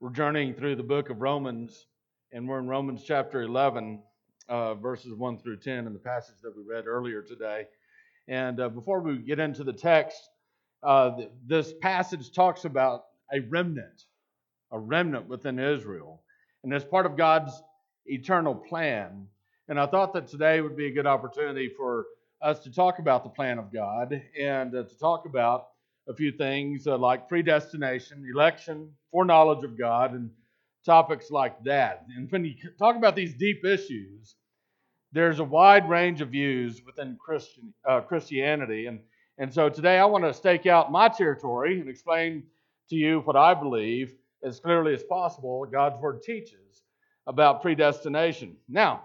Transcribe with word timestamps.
We're 0.00 0.10
journeying 0.10 0.54
through 0.54 0.76
the 0.76 0.84
book 0.84 1.10
of 1.10 1.20
Romans, 1.20 1.88
and 2.30 2.48
we're 2.48 2.60
in 2.60 2.68
Romans 2.68 3.02
chapter 3.04 3.42
11, 3.42 4.00
uh, 4.48 4.74
verses 4.74 5.12
1 5.12 5.38
through 5.38 5.56
10, 5.56 5.88
in 5.88 5.92
the 5.92 5.98
passage 5.98 6.36
that 6.44 6.56
we 6.56 6.62
read 6.62 6.86
earlier 6.86 7.20
today. 7.20 7.66
And 8.28 8.60
uh, 8.60 8.68
before 8.68 9.00
we 9.00 9.18
get 9.18 9.40
into 9.40 9.64
the 9.64 9.72
text, 9.72 10.20
uh, 10.84 11.16
th- 11.16 11.30
this 11.44 11.72
passage 11.82 12.30
talks 12.30 12.64
about 12.64 13.06
a 13.32 13.40
remnant, 13.40 14.04
a 14.70 14.78
remnant 14.78 15.26
within 15.26 15.58
Israel. 15.58 16.22
And 16.62 16.72
as 16.72 16.84
part 16.84 17.04
of 17.04 17.16
God's 17.16 17.60
eternal 18.06 18.54
plan. 18.54 19.26
And 19.68 19.80
I 19.80 19.86
thought 19.86 20.12
that 20.12 20.28
today 20.28 20.60
would 20.60 20.76
be 20.76 20.86
a 20.86 20.92
good 20.92 21.08
opportunity 21.08 21.72
for 21.76 22.06
us 22.40 22.60
to 22.60 22.70
talk 22.70 23.00
about 23.00 23.24
the 23.24 23.30
plan 23.30 23.58
of 23.58 23.72
God 23.72 24.22
and 24.40 24.72
uh, 24.76 24.84
to 24.84 24.98
talk 25.00 25.26
about 25.26 25.67
a 26.08 26.14
few 26.14 26.32
things 26.32 26.86
uh, 26.86 26.96
like 26.96 27.28
predestination, 27.28 28.26
election, 28.32 28.90
foreknowledge 29.12 29.64
of 29.64 29.78
God, 29.78 30.14
and 30.14 30.30
topics 30.84 31.30
like 31.30 31.62
that. 31.64 32.06
And 32.16 32.30
when 32.30 32.44
you 32.44 32.54
talk 32.78 32.96
about 32.96 33.14
these 33.14 33.34
deep 33.34 33.64
issues, 33.64 34.36
there's 35.12 35.38
a 35.38 35.44
wide 35.44 35.88
range 35.88 36.20
of 36.20 36.30
views 36.30 36.82
within 36.84 37.16
Christian, 37.22 37.72
uh, 37.88 38.00
Christianity. 38.00 38.86
And, 38.86 39.00
and 39.38 39.52
so 39.52 39.68
today 39.68 39.98
I 39.98 40.04
want 40.04 40.24
to 40.24 40.34
stake 40.34 40.66
out 40.66 40.92
my 40.92 41.08
territory 41.08 41.80
and 41.80 41.88
explain 41.88 42.44
to 42.90 42.96
you 42.96 43.20
what 43.20 43.36
I 43.36 43.54
believe 43.54 44.14
as 44.42 44.60
clearly 44.60 44.94
as 44.94 45.02
possible 45.02 45.64
God's 45.70 46.00
Word 46.00 46.22
teaches 46.22 46.82
about 47.26 47.60
predestination. 47.60 48.56
Now, 48.68 49.02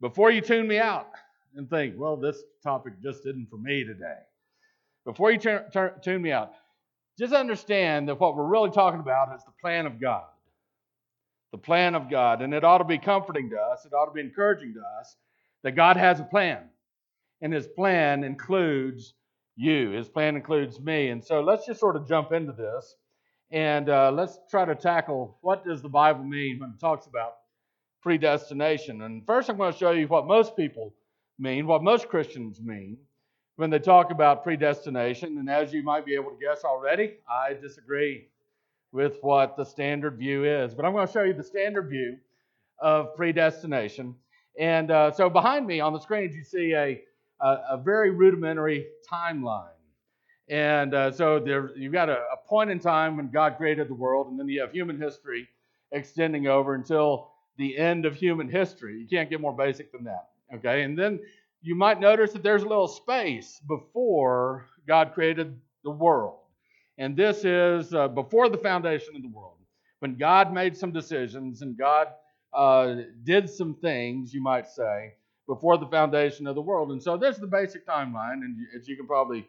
before 0.00 0.30
you 0.30 0.40
tune 0.42 0.68
me 0.68 0.78
out 0.78 1.08
and 1.54 1.68
think, 1.70 1.94
well, 1.96 2.16
this 2.16 2.42
topic 2.62 2.94
just 3.02 3.20
isn't 3.20 3.48
for 3.48 3.56
me 3.56 3.84
today, 3.84 4.18
before 5.06 5.30
you 5.30 5.38
turn, 5.38 5.70
turn, 5.72 5.92
tune 6.02 6.20
me 6.20 6.32
out, 6.32 6.52
just 7.18 7.32
understand 7.32 8.08
that 8.08 8.20
what 8.20 8.36
we're 8.36 8.44
really 8.44 8.70
talking 8.70 9.00
about 9.00 9.34
is 9.34 9.42
the 9.44 9.52
plan 9.62 9.86
of 9.86 9.98
God. 10.00 10.24
The 11.52 11.58
plan 11.58 11.94
of 11.94 12.10
God. 12.10 12.42
And 12.42 12.52
it 12.52 12.64
ought 12.64 12.78
to 12.78 12.84
be 12.84 12.98
comforting 12.98 13.48
to 13.50 13.56
us, 13.56 13.86
it 13.86 13.94
ought 13.94 14.06
to 14.06 14.12
be 14.12 14.20
encouraging 14.20 14.74
to 14.74 14.80
us 15.00 15.16
that 15.62 15.72
God 15.72 15.96
has 15.96 16.20
a 16.20 16.24
plan. 16.24 16.58
And 17.40 17.52
his 17.52 17.66
plan 17.68 18.24
includes 18.24 19.14
you, 19.56 19.90
his 19.90 20.08
plan 20.08 20.36
includes 20.36 20.78
me. 20.80 21.08
And 21.08 21.24
so 21.24 21.40
let's 21.40 21.64
just 21.64 21.80
sort 21.80 21.96
of 21.96 22.06
jump 22.06 22.32
into 22.32 22.52
this 22.52 22.96
and 23.52 23.88
uh, 23.88 24.10
let's 24.12 24.38
try 24.50 24.64
to 24.64 24.74
tackle 24.74 25.38
what 25.40 25.64
does 25.64 25.80
the 25.80 25.88
Bible 25.88 26.24
mean 26.24 26.58
when 26.58 26.70
it 26.70 26.80
talks 26.80 27.06
about 27.06 27.34
predestination. 28.02 29.02
And 29.02 29.24
first, 29.24 29.48
I'm 29.48 29.56
going 29.56 29.72
to 29.72 29.78
show 29.78 29.92
you 29.92 30.08
what 30.08 30.26
most 30.26 30.56
people 30.56 30.94
mean, 31.38 31.66
what 31.66 31.82
most 31.82 32.08
Christians 32.08 32.60
mean 32.60 32.98
when 33.56 33.70
they 33.70 33.78
talk 33.78 34.10
about 34.10 34.44
predestination. 34.44 35.38
And 35.38 35.50
as 35.50 35.72
you 35.72 35.82
might 35.82 36.06
be 36.06 36.14
able 36.14 36.30
to 36.30 36.36
guess 36.40 36.64
already, 36.64 37.14
I 37.28 37.54
disagree 37.54 38.28
with 38.92 39.18
what 39.22 39.56
the 39.56 39.64
standard 39.64 40.18
view 40.18 40.44
is. 40.44 40.74
But 40.74 40.84
I'm 40.84 40.92
going 40.92 41.06
to 41.06 41.12
show 41.12 41.24
you 41.24 41.34
the 41.34 41.42
standard 41.42 41.88
view 41.88 42.18
of 42.78 43.16
predestination. 43.16 44.14
And 44.58 44.90
uh, 44.90 45.10
so 45.10 45.28
behind 45.28 45.66
me 45.66 45.80
on 45.80 45.92
the 45.92 46.00
screen, 46.00 46.32
you 46.32 46.44
see 46.44 46.72
a, 46.72 47.02
a, 47.40 47.58
a 47.72 47.76
very 47.82 48.10
rudimentary 48.10 48.86
timeline. 49.10 49.68
And 50.48 50.94
uh, 50.94 51.10
so 51.10 51.40
there, 51.40 51.76
you've 51.76 51.92
got 51.92 52.08
a, 52.08 52.18
a, 52.32 52.36
point 52.46 52.70
in 52.70 52.78
time 52.78 53.16
when 53.16 53.30
God 53.30 53.56
created 53.56 53.88
the 53.88 53.94
world, 53.94 54.28
and 54.28 54.38
then 54.38 54.48
you 54.48 54.60
have 54.60 54.70
human 54.70 55.00
history 55.00 55.48
extending 55.90 56.46
over 56.46 56.74
until 56.74 57.32
the 57.58 57.76
end 57.76 58.06
of 58.06 58.14
human 58.14 58.48
history. 58.48 58.96
You 59.00 59.08
can't 59.08 59.28
get 59.28 59.40
more 59.40 59.54
basic 59.54 59.90
than 59.90 60.04
that. 60.04 60.28
Okay, 60.54 60.82
and 60.82 60.96
then 60.96 61.18
you 61.66 61.74
might 61.74 61.98
notice 61.98 62.32
that 62.32 62.44
there's 62.44 62.62
a 62.62 62.68
little 62.68 62.86
space 62.86 63.60
before 63.66 64.66
God 64.86 65.12
created 65.14 65.58
the 65.82 65.90
world. 65.90 66.38
And 66.96 67.16
this 67.16 67.44
is 67.44 67.92
uh, 67.92 68.06
before 68.06 68.48
the 68.48 68.56
foundation 68.56 69.16
of 69.16 69.22
the 69.22 69.28
world, 69.28 69.56
when 69.98 70.14
God 70.14 70.52
made 70.52 70.76
some 70.76 70.92
decisions 70.92 71.62
and 71.62 71.76
God 71.76 72.06
uh, 72.54 72.94
did 73.24 73.50
some 73.50 73.74
things, 73.74 74.32
you 74.32 74.40
might 74.40 74.68
say, 74.68 75.14
before 75.48 75.76
the 75.76 75.88
foundation 75.88 76.46
of 76.46 76.54
the 76.54 76.62
world. 76.62 76.92
And 76.92 77.02
so 77.02 77.16
there's 77.16 77.38
the 77.38 77.48
basic 77.48 77.84
timeline, 77.84 78.44
and 78.44 78.56
as 78.78 78.86
you 78.86 78.96
can 78.96 79.08
probably 79.08 79.48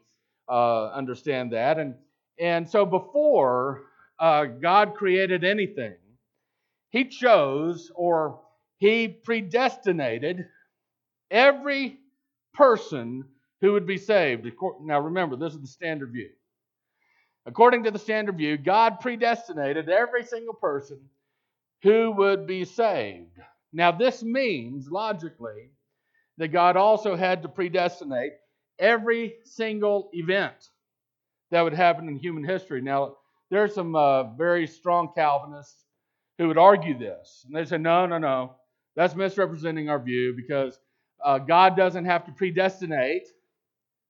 uh, 0.49 0.87
understand 0.87 1.53
that. 1.53 1.77
And, 1.77 1.93
and 2.39 2.67
so 2.67 2.83
before 2.83 3.83
uh, 4.19 4.45
God 4.45 4.95
created 4.95 5.43
anything, 5.43 5.93
He 6.89 7.05
chose 7.05 7.91
or 7.93 8.39
He 8.79 9.07
predestinated 9.07 10.47
every 11.29 11.99
person 12.57 13.23
who 13.61 13.73
would 13.73 13.87
be 13.87 13.97
saved. 13.97 14.51
Now 14.81 14.99
remember, 14.99 15.35
this 15.35 15.53
is 15.53 15.61
the 15.61 15.67
standard 15.67 16.11
view. 16.11 16.29
According 17.45 17.83
to 17.85 17.91
the 17.91 17.99
standard 17.99 18.37
view, 18.37 18.57
God 18.57 18.99
predestinated 18.99 19.87
every 19.87 20.23
single 20.25 20.53
person 20.53 20.99
who 21.81 22.11
would 22.11 22.45
be 22.45 22.65
saved. 22.65 23.39
Now, 23.71 23.91
this 23.91 24.23
means, 24.23 24.89
logically, 24.89 25.69
that 26.37 26.49
God 26.49 26.75
also 26.75 27.15
had 27.15 27.43
to 27.43 27.49
predestinate 27.49 28.33
every 28.79 29.35
single 29.45 30.09
event 30.13 30.55
that 31.51 31.61
would 31.61 31.73
happen 31.73 32.09
in 32.09 32.17
human 32.17 32.43
history. 32.43 32.81
Now, 32.81 33.15
there 33.49 33.63
are 33.63 33.69
some 33.69 33.95
uh, 33.95 34.35
very 34.35 34.67
strong 34.67 35.11
Calvinists 35.15 35.85
who 36.37 36.47
would 36.47 36.57
argue 36.57 36.97
this. 36.97 37.45
And 37.45 37.55
they 37.55 37.65
say, 37.65 37.77
no, 37.77 38.05
no, 38.05 38.17
no, 38.17 38.55
that's 38.95 39.15
misrepresenting 39.15 39.89
our 39.89 39.99
view 39.99 40.33
because 40.35 40.77
uh, 41.23 41.39
God 41.39 41.75
doesn't 41.75 42.05
have 42.05 42.25
to 42.25 42.31
predestinate, 42.31 43.27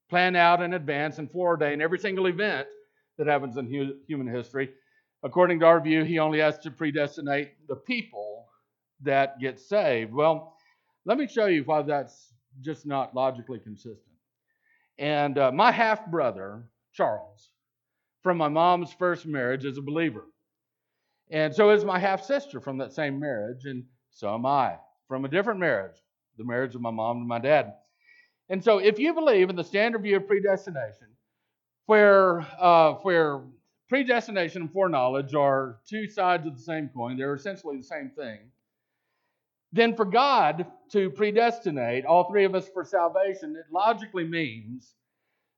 plan 0.09 0.35
out 0.35 0.61
in 0.61 0.73
advance, 0.73 1.17
and 1.19 1.31
foreordain 1.31 1.81
every 1.81 1.99
single 1.99 2.27
event 2.27 2.67
that 3.17 3.27
happens 3.27 3.57
in 3.57 3.67
hu- 3.67 3.97
human 4.07 4.27
history. 4.27 4.69
According 5.23 5.59
to 5.61 5.65
our 5.65 5.81
view, 5.81 6.03
He 6.03 6.19
only 6.19 6.39
has 6.39 6.57
to 6.59 6.71
predestinate 6.71 7.67
the 7.67 7.75
people 7.75 8.45
that 9.01 9.39
get 9.39 9.59
saved. 9.59 10.13
Well, 10.13 10.55
let 11.05 11.17
me 11.17 11.27
show 11.27 11.45
you 11.47 11.63
why 11.63 11.81
that's 11.81 12.33
just 12.61 12.85
not 12.85 13.15
logically 13.15 13.59
consistent. 13.59 14.01
And 14.99 15.37
uh, 15.37 15.51
my 15.51 15.71
half 15.71 16.05
brother, 16.07 16.63
Charles, 16.93 17.49
from 18.23 18.37
my 18.37 18.47
mom's 18.47 18.93
first 18.93 19.25
marriage, 19.25 19.65
is 19.65 19.77
a 19.77 19.81
believer. 19.81 20.25
And 21.29 21.53
so 21.53 21.69
is 21.71 21.85
my 21.85 21.99
half 21.99 22.23
sister 22.23 22.59
from 22.59 22.77
that 22.79 22.93
same 22.93 23.19
marriage, 23.19 23.65
and 23.65 23.83
so 24.11 24.33
am 24.33 24.45
I 24.45 24.77
from 25.07 25.25
a 25.25 25.29
different 25.29 25.59
marriage, 25.59 25.97
the 26.37 26.43
marriage 26.43 26.75
of 26.75 26.81
my 26.81 26.91
mom 26.91 27.17
and 27.17 27.27
my 27.27 27.39
dad. 27.39 27.73
And 28.49 28.63
so, 28.63 28.77
if 28.77 28.99
you 28.99 29.13
believe 29.13 29.49
in 29.49 29.55
the 29.55 29.63
standard 29.63 30.03
view 30.03 30.17
of 30.17 30.27
predestination, 30.27 31.07
where 31.85 32.41
uh, 32.59 32.93
where 33.03 33.41
predestination 33.89 34.63
and 34.63 34.71
foreknowledge 34.71 35.33
are 35.33 35.77
two 35.87 36.07
sides 36.07 36.45
of 36.45 36.55
the 36.55 36.61
same 36.61 36.89
coin, 36.89 37.17
they're 37.17 37.35
essentially 37.35 37.77
the 37.77 37.83
same 37.83 38.11
thing 38.15 38.39
then 39.73 39.95
for 39.95 40.05
God 40.05 40.65
to 40.91 41.09
predestinate 41.09 42.05
all 42.05 42.29
three 42.29 42.45
of 42.45 42.55
us 42.55 42.69
for 42.69 42.85
salvation, 42.85 43.55
it 43.55 43.65
logically 43.71 44.23
means 44.23 44.93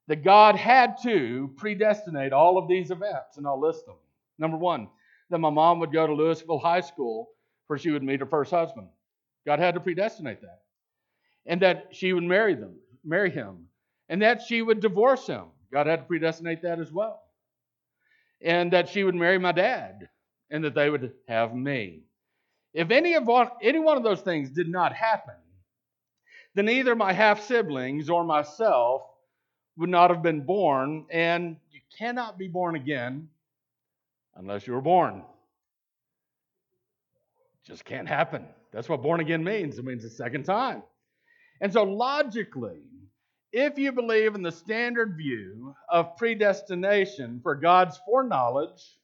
that 0.08 0.24
God 0.24 0.56
had 0.56 0.98
to 1.04 1.52
predestinate 1.56 2.34
all 2.34 2.58
of 2.58 2.68
these 2.68 2.90
events, 2.90 3.38
and 3.38 3.46
I'll 3.46 3.60
list 3.60 3.86
them. 3.86 3.96
Number 4.40 4.58
one, 4.58 4.88
that 5.30 5.38
my 5.38 5.52
mom 5.52 5.80
would 5.80 5.94
go 5.94 6.08
to 6.08 6.14
Louisville 6.14 6.58
High 6.58 6.82
School 6.82 7.30
where 7.68 7.78
she 7.78 7.92
would 7.92 8.02
meet 8.02 8.20
her 8.20 8.26
first 8.26 8.50
husband. 8.50 8.88
God 9.46 9.60
had 9.60 9.76
to 9.76 9.80
predestinate 9.80 10.42
that. 10.42 10.62
And 11.46 11.62
that 11.62 11.88
she 11.92 12.14
would 12.14 12.24
marry 12.24 12.56
them, 12.56 12.76
marry 13.04 13.32
him. 13.32 13.68
And 14.08 14.22
that 14.22 14.42
she 14.42 14.62
would 14.62 14.80
divorce 14.80 15.28
him. 15.28 15.46
God 15.72 15.88
had 15.88 15.98
to 15.98 16.06
predestinate 16.06 16.64
that 16.64 16.80
as 16.80 16.92
well. 16.92 17.22
And 18.42 18.74
that 18.74 18.90
she 18.90 19.04
would 19.04 19.16
marry 19.16 19.38
my 19.38 19.52
dad, 19.52 20.10
and 20.50 20.64
that 20.64 20.74
they 20.74 20.90
would 20.90 21.12
have 21.28 21.54
me. 21.54 22.04
If 22.74 22.92
any 22.92 23.16
of 23.16 23.26
one, 23.26 23.50
any 23.62 23.80
one 23.80 23.98
of 23.98 24.04
those 24.04 24.22
things 24.22 24.50
did 24.50 24.70
not 24.70 24.94
happen, 24.94 25.36
then 26.56 26.70
either 26.70 26.96
my 26.96 27.14
half 27.14 27.46
siblings 27.46 28.10
or 28.10 28.24
myself 28.24 29.04
would 29.78 29.90
not 29.90 30.10
have 30.10 30.24
been 30.24 30.46
born, 30.46 31.06
and 31.10 31.58
you 31.72 31.80
cannot 31.98 32.38
be 32.38 32.48
born 32.48 32.76
again 32.76 33.30
unless 34.36 34.66
you 34.68 34.74
were 34.74 34.82
born. 34.82 35.24
It 37.64 37.68
Just 37.68 37.86
can't 37.86 38.08
happen. 38.08 38.46
That's 38.72 38.90
what 38.90 39.02
born 39.02 39.20
again 39.20 39.44
means. 39.44 39.78
It 39.78 39.86
means 39.86 40.04
a 40.06 40.10
second 40.10 40.44
time. 40.44 40.84
And 41.62 41.72
so, 41.74 41.84
logically, 41.84 42.82
if 43.52 43.78
you 43.78 43.92
believe 43.92 44.36
in 44.36 44.42
the 44.44 44.52
standard 44.52 45.18
view 45.18 45.76
of 45.90 46.16
predestination 46.18 47.40
for 47.42 47.56
God's 47.56 48.00
foreknowledge 48.06 48.98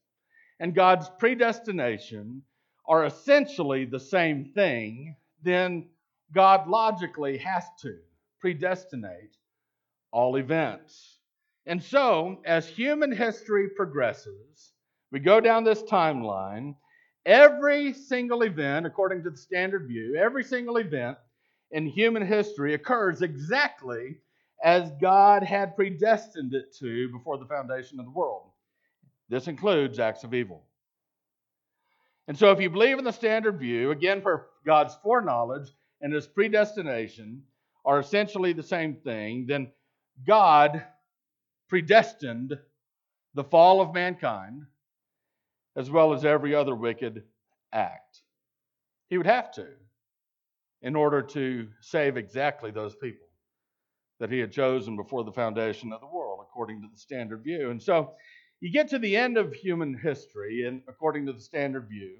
and 0.59 0.75
God's 0.75 1.09
predestination 1.17 2.43
are 2.87 3.05
essentially 3.05 3.85
the 3.85 3.99
same 3.99 4.51
thing, 4.53 5.15
then 5.41 5.89
God 6.33 6.67
logically 6.67 7.37
has 7.39 7.63
to 7.81 7.97
predestinate 8.39 9.35
all 10.11 10.35
events. 10.35 11.19
And 11.65 11.81
so, 11.81 12.41
as 12.45 12.67
human 12.67 13.11
history 13.11 13.69
progresses, 13.75 14.73
we 15.11 15.19
go 15.19 15.41
down 15.41 15.63
this 15.63 15.81
timeline. 15.83 16.75
Every 17.25 17.91
single 17.93 18.43
event, 18.43 18.85
according 18.85 19.23
to 19.23 19.31
the 19.31 19.37
standard 19.37 19.87
view, 19.87 20.15
every 20.15 20.43
single 20.43 20.77
event 20.77 21.17
in 21.71 21.85
human 21.85 22.25
history 22.25 22.73
occurs 22.73 23.21
exactly 23.21 24.17
as 24.63 24.91
God 25.01 25.43
had 25.43 25.75
predestined 25.75 26.53
it 26.53 26.75
to 26.79 27.09
before 27.11 27.37
the 27.37 27.45
foundation 27.45 27.99
of 27.99 28.05
the 28.05 28.11
world. 28.11 28.49
This 29.29 29.47
includes 29.47 29.99
acts 29.99 30.23
of 30.23 30.33
evil. 30.33 30.63
And 32.27 32.37
so, 32.37 32.51
if 32.51 32.59
you 32.59 32.69
believe 32.69 32.97
in 32.97 33.03
the 33.03 33.11
standard 33.11 33.59
view, 33.59 33.91
again, 33.91 34.21
for 34.21 34.47
God's 34.65 34.95
foreknowledge 35.03 35.69
and 36.01 36.13
his 36.13 36.27
predestination 36.27 37.43
are 37.85 37.99
essentially 37.99 38.53
the 38.53 38.63
same 38.63 38.95
thing, 38.95 39.45
then 39.47 39.71
God 40.25 40.83
predestined 41.67 42.57
the 43.35 43.43
fall 43.43 43.81
of 43.81 43.93
mankind 43.93 44.63
as 45.75 45.91
well 45.91 46.13
as 46.13 46.25
every 46.25 46.55
other 46.55 46.75
wicked 46.75 47.23
act. 47.73 48.21
He 49.09 49.17
would 49.17 49.27
have 49.27 49.51
to 49.53 49.67
in 50.85 50.95
order 50.95 51.21
to 51.21 51.67
save 51.81 52.15
exactly 52.15 52.69
those 52.69 52.95
people 52.95 53.27
that 54.19 54.31
he 54.31 54.39
had 54.39 54.51
chosen 54.51 54.95
before 54.95 55.23
the 55.23 55.31
foundation 55.31 55.91
of 55.91 55.99
the 55.99 56.07
world, 56.07 56.39
according 56.41 56.79
to 56.79 56.87
the 56.87 56.97
standard 56.97 57.43
view. 57.43 57.71
And 57.71 57.81
so 57.81 58.13
you 58.61 58.71
get 58.71 58.87
to 58.89 58.99
the 58.99 59.17
end 59.17 59.35
of 59.35 59.51
human 59.51 59.97
history, 59.97 60.65
and 60.65 60.81
according 60.87 61.25
to 61.25 61.33
the 61.33 61.41
standard 61.41 61.89
view, 61.89 62.19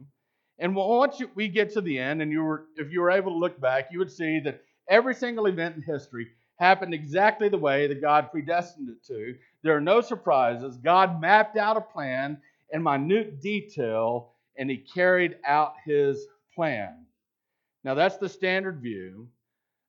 and 0.57 0.75
once 0.75 1.21
we 1.35 1.47
get 1.47 1.73
to 1.73 1.81
the 1.81 1.99
end, 1.99 2.21
and 2.21 2.31
you 2.31 2.41
were, 2.41 2.65
if 2.75 2.91
you 2.91 3.01
were 3.01 3.11
able 3.11 3.33
to 3.33 3.37
look 3.37 3.61
back, 3.61 3.89
you 3.91 3.99
would 3.99 4.11
see 4.11 4.39
that 4.39 4.61
every 4.89 5.13
single 5.13 5.45
event 5.45 5.75
in 5.75 5.81
history 5.83 6.27
happened 6.57 6.93
exactly 6.93 7.49
the 7.49 7.57
way 7.57 7.85
that 7.87 8.01
God 8.01 8.31
predestined 8.31 8.89
it 8.89 9.05
to. 9.05 9.35
There 9.61 9.75
are 9.75 9.81
no 9.81 10.01
surprises. 10.01 10.77
God 10.77 11.21
mapped 11.21 11.55
out 11.55 11.77
a 11.77 11.81
plan 11.81 12.41
in 12.71 12.81
minute 12.81 13.41
detail, 13.41 14.31
and 14.57 14.69
He 14.71 14.77
carried 14.77 15.37
out 15.45 15.75
His 15.85 16.25
plan. 16.55 17.04
Now, 17.85 17.93
that's 17.93 18.17
the 18.17 18.27
standard 18.27 18.81
view 18.81 19.29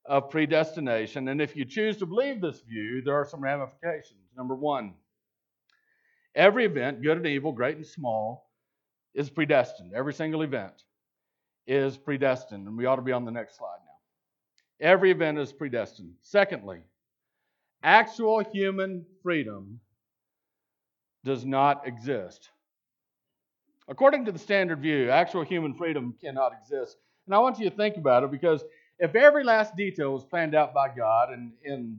of 0.04 0.28
predestination. 0.28 1.28
And 1.28 1.40
if 1.40 1.56
you 1.56 1.64
choose 1.64 1.96
to 1.96 2.06
believe 2.06 2.42
this 2.42 2.60
view, 2.60 3.00
there 3.02 3.14
are 3.14 3.24
some 3.24 3.40
ramifications. 3.40 4.20
Number 4.36 4.54
one, 4.54 4.92
every 6.34 6.66
event, 6.66 7.02
good 7.02 7.16
and 7.16 7.26
evil, 7.26 7.52
great 7.52 7.76
and 7.76 7.86
small, 7.86 8.50
is 9.14 9.30
predestined. 9.30 9.94
Every 9.94 10.12
single 10.12 10.42
event 10.42 10.74
is 11.66 11.96
predestined. 11.96 12.68
And 12.68 12.76
we 12.76 12.84
ought 12.84 12.96
to 12.96 13.02
be 13.02 13.12
on 13.12 13.24
the 13.24 13.30
next 13.30 13.56
slide 13.56 13.78
now. 13.86 14.86
Every 14.86 15.10
event 15.10 15.38
is 15.38 15.50
predestined. 15.54 16.12
Secondly, 16.20 16.80
actual 17.82 18.44
human 18.44 19.06
freedom 19.22 19.80
does 21.24 21.46
not 21.46 21.88
exist. 21.88 22.50
According 23.88 24.26
to 24.26 24.32
the 24.32 24.38
standard 24.38 24.82
view, 24.82 25.08
actual 25.08 25.44
human 25.44 25.72
freedom 25.72 26.14
cannot 26.20 26.52
exist. 26.60 26.98
And 27.26 27.34
I 27.34 27.38
want 27.38 27.58
you 27.58 27.68
to 27.68 27.76
think 27.76 27.96
about 27.96 28.24
it 28.24 28.30
because 28.30 28.64
if 28.98 29.14
every 29.14 29.44
last 29.44 29.76
detail 29.76 30.12
was 30.12 30.24
planned 30.24 30.54
out 30.54 30.72
by 30.72 30.88
God 30.88 31.32
and 31.32 31.52
in 31.64 31.98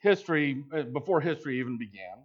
history, 0.00 0.62
uh, 0.76 0.82
before 0.82 1.20
history 1.20 1.60
even 1.60 1.78
began, 1.78 2.18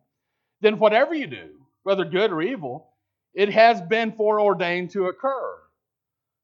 then 0.61 0.79
whatever 0.79 1.13
you 1.13 1.27
do, 1.27 1.49
whether 1.83 2.03
good 2.03 2.31
or 2.31 2.41
evil, 2.41 2.89
it 3.33 3.49
has 3.49 3.81
been 3.81 4.11
foreordained 4.11 4.91
to 4.91 5.05
occur. 5.05 5.57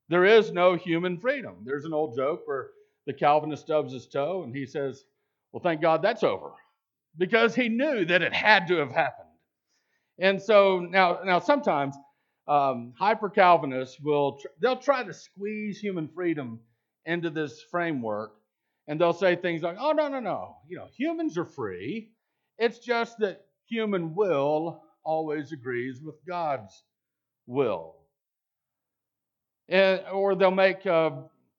There 0.07 0.25
is 0.25 0.51
no 0.51 0.75
human 0.75 1.17
freedom. 1.17 1.57
There's 1.63 1.85
an 1.85 1.93
old 1.93 2.15
joke 2.15 2.43
where 2.45 2.69
the 3.07 3.13
Calvinist 3.13 3.63
stubs 3.63 3.91
his 3.91 4.07
toe 4.07 4.43
and 4.43 4.55
he 4.55 4.65
says, 4.65 5.03
Well, 5.51 5.61
thank 5.61 5.81
God 5.81 6.01
that's 6.01 6.23
over. 6.23 6.51
Because 7.17 7.55
he 7.55 7.69
knew 7.69 8.05
that 8.05 8.21
it 8.21 8.33
had 8.33 8.67
to 8.67 8.75
have 8.77 8.91
happened. 8.91 9.29
And 10.19 10.41
so 10.41 10.79
now, 10.79 11.19
now 11.23 11.39
sometimes 11.39 11.95
um, 12.47 12.93
hyper 12.97 13.29
Calvinists 13.29 13.99
will 13.99 14.39
they'll 14.61 14.77
try 14.77 15.03
to 15.03 15.13
squeeze 15.13 15.79
human 15.79 16.07
freedom 16.07 16.59
into 17.05 17.29
this 17.29 17.61
framework, 17.71 18.33
and 18.87 19.01
they'll 19.01 19.13
say 19.13 19.35
things 19.35 19.63
like, 19.63 19.77
"Oh 19.79 19.93
no, 19.93 20.07
no, 20.07 20.19
no! 20.19 20.57
You 20.67 20.77
know, 20.77 20.87
humans 20.95 21.37
are 21.37 21.45
free. 21.45 22.11
It's 22.59 22.79
just 22.79 23.17
that 23.19 23.45
human 23.67 24.13
will 24.13 24.83
always 25.03 25.51
agrees 25.51 26.01
with 26.01 26.15
God's 26.27 26.83
will." 27.47 27.95
And, 29.67 30.03
or 30.13 30.35
they'll 30.35 30.51
make 30.51 30.85
uh, 30.85 31.11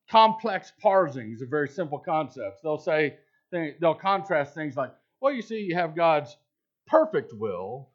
complex 0.08 0.72
parsings 0.82 1.42
of 1.42 1.48
very 1.48 1.68
simple 1.68 1.98
concepts. 1.98 2.60
They'll 2.62 2.78
say 2.78 3.16
they'll 3.50 3.94
contrast 3.94 4.54
things 4.54 4.76
like, 4.76 4.92
"Well, 5.20 5.32
you 5.32 5.42
see, 5.42 5.62
you 5.62 5.74
have 5.74 5.96
God's 5.96 6.36
perfect 6.86 7.32
will 7.32 7.90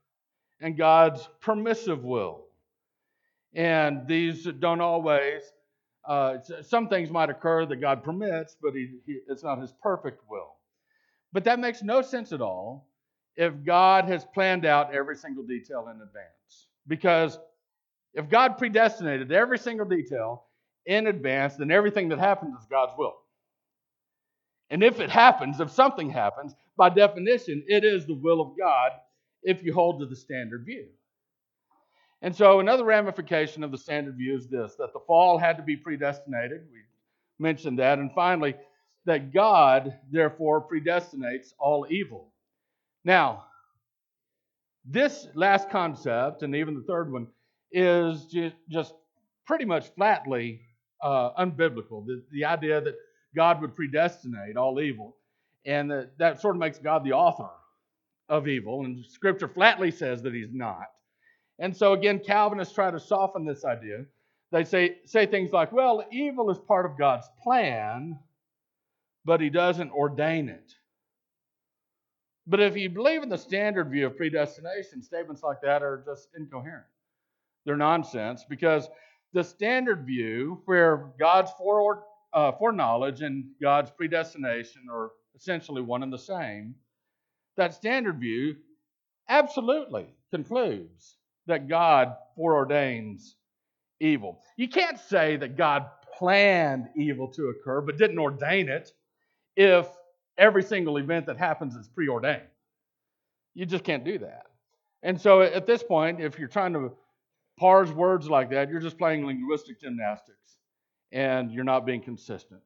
and 0.60 0.76
God's 0.78 1.30
permissive 1.40 2.04
will." 2.04 2.51
And 3.54 4.08
these 4.08 4.46
don't 4.60 4.82
always, 4.82 5.44
uh, 6.08 6.38
some 6.62 6.88
things 6.88 7.10
might 7.10 7.30
occur 7.30 7.66
that 7.66 7.78
God 7.78 8.04
permits, 8.04 8.56
but 8.62 8.74
he, 8.74 9.00
he, 9.06 9.20
it's 9.28 9.44
not 9.44 9.60
his 9.60 9.74
perfect 9.84 10.22
will. 10.30 10.56
But 11.34 11.44
that 11.46 11.60
makes 11.60 11.84
no 11.84 12.02
sense 12.02 12.32
at 12.32 12.42
all 12.42 12.88
if 13.36 13.54
God 13.66 14.06
has 14.06 14.26
planned 14.34 14.66
out 14.66 14.94
every 14.94 15.16
single 15.16 15.44
detail 15.44 15.88
in 15.88 16.02
advance. 16.02 16.68
Because 16.88 17.40
if 18.14 18.30
God 18.30 18.58
predestinated 18.58 19.32
every 19.32 19.58
single 19.58 19.86
detail 19.86 20.46
in 20.86 21.08
advance, 21.08 21.56
then 21.56 21.72
everything 21.72 22.10
that 22.10 22.20
happens 22.20 22.60
is 22.60 22.66
God's 22.70 22.94
will. 22.98 23.16
And 24.70 24.84
if 24.84 25.00
it 25.00 25.10
happens, 25.10 25.60
if 25.60 25.70
something 25.70 26.10
happens, 26.10 26.56
by 26.78 26.90
definition, 26.90 27.64
it 27.68 27.84
is 27.84 28.06
the 28.06 28.16
will 28.16 28.42
of 28.42 28.58
God 28.58 28.92
if 29.44 29.64
you 29.64 29.74
hold 29.74 30.00
to 30.00 30.06
the 30.06 30.16
standard 30.16 30.66
view. 30.66 30.88
And 32.22 32.36
so, 32.36 32.60
another 32.60 32.84
ramification 32.84 33.64
of 33.64 33.72
the 33.72 33.78
standard 33.78 34.16
view 34.16 34.36
is 34.36 34.48
this 34.48 34.76
that 34.76 34.94
the 34.94 35.00
fall 35.08 35.38
had 35.38 35.58
to 35.58 35.64
be 35.64 35.76
predestinated. 35.76 36.68
We 36.72 36.80
mentioned 37.40 37.80
that. 37.80 37.98
And 37.98 38.12
finally, 38.14 38.56
that 39.06 39.34
God, 39.34 39.98
therefore, 40.12 40.68
predestinates 40.68 41.54
all 41.58 41.88
evil. 41.90 42.32
Now, 43.04 43.46
this 44.86 45.28
last 45.34 45.70
concept, 45.70 46.44
and 46.44 46.56
even 46.56 46.76
the 46.76 46.84
third 46.84 47.12
one, 47.12 47.28
is 47.72 48.28
just 48.70 48.94
pretty 49.46 49.66
much 49.66 49.90
flatly 49.96 50.62
uh, 51.02 51.32
unbiblical. 51.40 52.06
The, 52.06 52.24
the 52.32 52.46
idea 52.46 52.82
that 52.82 52.96
God 53.36 53.62
would 53.62 53.76
predestinate 53.76 54.58
all 54.58 54.80
evil, 54.80 55.16
and 55.66 55.90
that, 55.90 56.18
that 56.20 56.42
sort 56.42 56.56
of 56.56 56.60
makes 56.60 56.78
God 56.78 57.04
the 57.04 57.14
author 57.14 57.50
of 58.30 58.48
evil. 58.48 58.86
And 58.86 59.04
Scripture 59.06 59.48
flatly 59.48 59.90
says 59.90 60.22
that 60.22 60.34
He's 60.34 60.54
not. 60.54 60.86
And 61.62 61.78
so 61.78 61.94
again, 61.94 62.20
Calvinists 62.20 62.74
try 62.74 62.90
to 62.90 63.00
soften 63.00 63.46
this 63.46 63.64
idea. 63.64 64.06
They 64.52 64.64
say, 64.64 64.98
say 65.06 65.28
things 65.28 65.52
like, 65.54 65.72
well, 65.72 66.04
evil 66.12 66.50
is 66.50 66.58
part 66.58 66.88
of 66.88 66.98
God's 66.98 67.30
plan, 67.44 68.18
but 69.24 69.40
he 69.40 69.52
doesn't 69.52 69.92
ordain 69.92 70.50
it. 70.50 70.74
But 72.48 72.62
if 72.62 72.76
you 72.76 72.90
believe 72.90 73.22
in 73.22 73.30
the 73.30 73.38
standard 73.38 73.92
view 73.92 74.08
of 74.08 74.18
predestination, 74.18 75.04
statements 75.04 75.44
like 75.44 75.62
that 75.62 75.84
are 75.84 76.04
just 76.04 76.30
incoherent. 76.36 76.88
They're 77.64 77.78
nonsense 77.78 78.44
because 78.50 78.90
the 79.34 79.44
standard 79.44 80.04
view, 80.04 80.64
where 80.66 81.12
God's 81.20 81.52
uh, 82.34 82.52
foreknowledge 82.54 83.22
and 83.22 83.46
God's 83.62 83.92
predestination 83.92 84.88
are 84.92 85.12
essentially 85.36 85.84
one 85.84 86.02
and 86.02 86.12
the 86.12 86.18
same, 86.18 86.74
that 87.56 87.76
standard 87.76 88.20
view 88.20 88.56
absolutely 89.30 90.08
concludes 90.32 91.18
that 91.48 91.68
God 91.68 92.16
foreordains 92.38 93.34
evil. 94.00 94.42
You 94.58 94.68
can't 94.68 95.00
say 95.00 95.38
that 95.38 95.58
God 95.58 95.86
planned 96.18 96.90
evil 96.96 97.28
to 97.30 97.50
occur 97.50 97.82
but 97.82 97.98
didn't 97.98 98.20
ordain 98.20 98.70
it 98.70 98.92
if 99.56 99.88
every 100.38 100.64
single 100.64 100.98
event 100.98 101.26
that 101.26 101.38
happens 101.38 101.76
is 101.76 101.88
preordained. 101.88 102.42
You 103.54 103.66
just 103.66 103.84
can't 103.84 104.04
do 104.04 104.18
that. 104.20 104.48
And 105.04 105.20
so 105.20 105.42
at 105.42 105.66
this 105.66 105.84
point, 105.84 106.22
if 106.22 106.38
you're 106.38 106.48
trying 106.48 106.74
to 106.74 106.92
parse 107.60 107.90
words 107.90 108.30
like 108.30 108.50
that, 108.52 108.70
you're 108.70 108.80
just 108.80 108.98
playing 108.98 109.26
linguistic 109.26 109.80
gymnastics 109.82 110.58
and 111.12 111.52
you're 111.52 111.64
not 111.64 111.86
being 111.86 112.02
consistent 112.02 112.62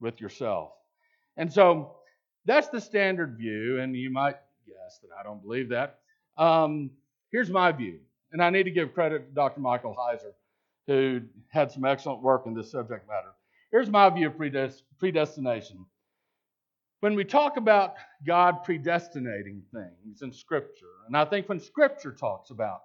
with 0.00 0.20
yourself. 0.20 0.72
And 1.36 1.52
so 1.52 1.96
that's 2.46 2.68
the 2.68 2.80
standard 2.80 3.36
view, 3.36 3.80
and 3.80 3.94
you 3.94 4.10
might 4.10 4.36
guess 4.66 4.98
that 5.02 5.10
I 5.18 5.22
don't 5.22 5.42
believe 5.42 5.68
that. 5.70 5.98
Um, 6.38 6.90
here's 7.30 7.50
my 7.50 7.70
view 7.72 8.00
and 8.32 8.42
I 8.42 8.50
need 8.50 8.64
to 8.64 8.70
give 8.70 8.94
credit 8.94 9.28
to 9.28 9.34
Dr. 9.34 9.60
Michael 9.60 9.96
Heiser, 9.98 10.32
who 10.86 11.20
had 11.48 11.70
some 11.70 11.84
excellent 11.84 12.22
work 12.22 12.46
in 12.46 12.54
this 12.54 12.70
subject 12.70 13.08
matter. 13.08 13.32
Here's 13.70 13.90
my 13.90 14.10
view 14.10 14.28
of 14.28 14.36
predestination. 14.98 15.86
When 17.00 17.14
we 17.14 17.24
talk 17.24 17.56
about 17.56 17.94
God 18.26 18.62
predestinating 18.64 19.62
things 19.72 20.22
in 20.22 20.32
Scripture, 20.32 20.86
and 21.06 21.16
I 21.16 21.24
think 21.24 21.48
when 21.48 21.60
Scripture 21.60 22.12
talks 22.12 22.50
about 22.50 22.80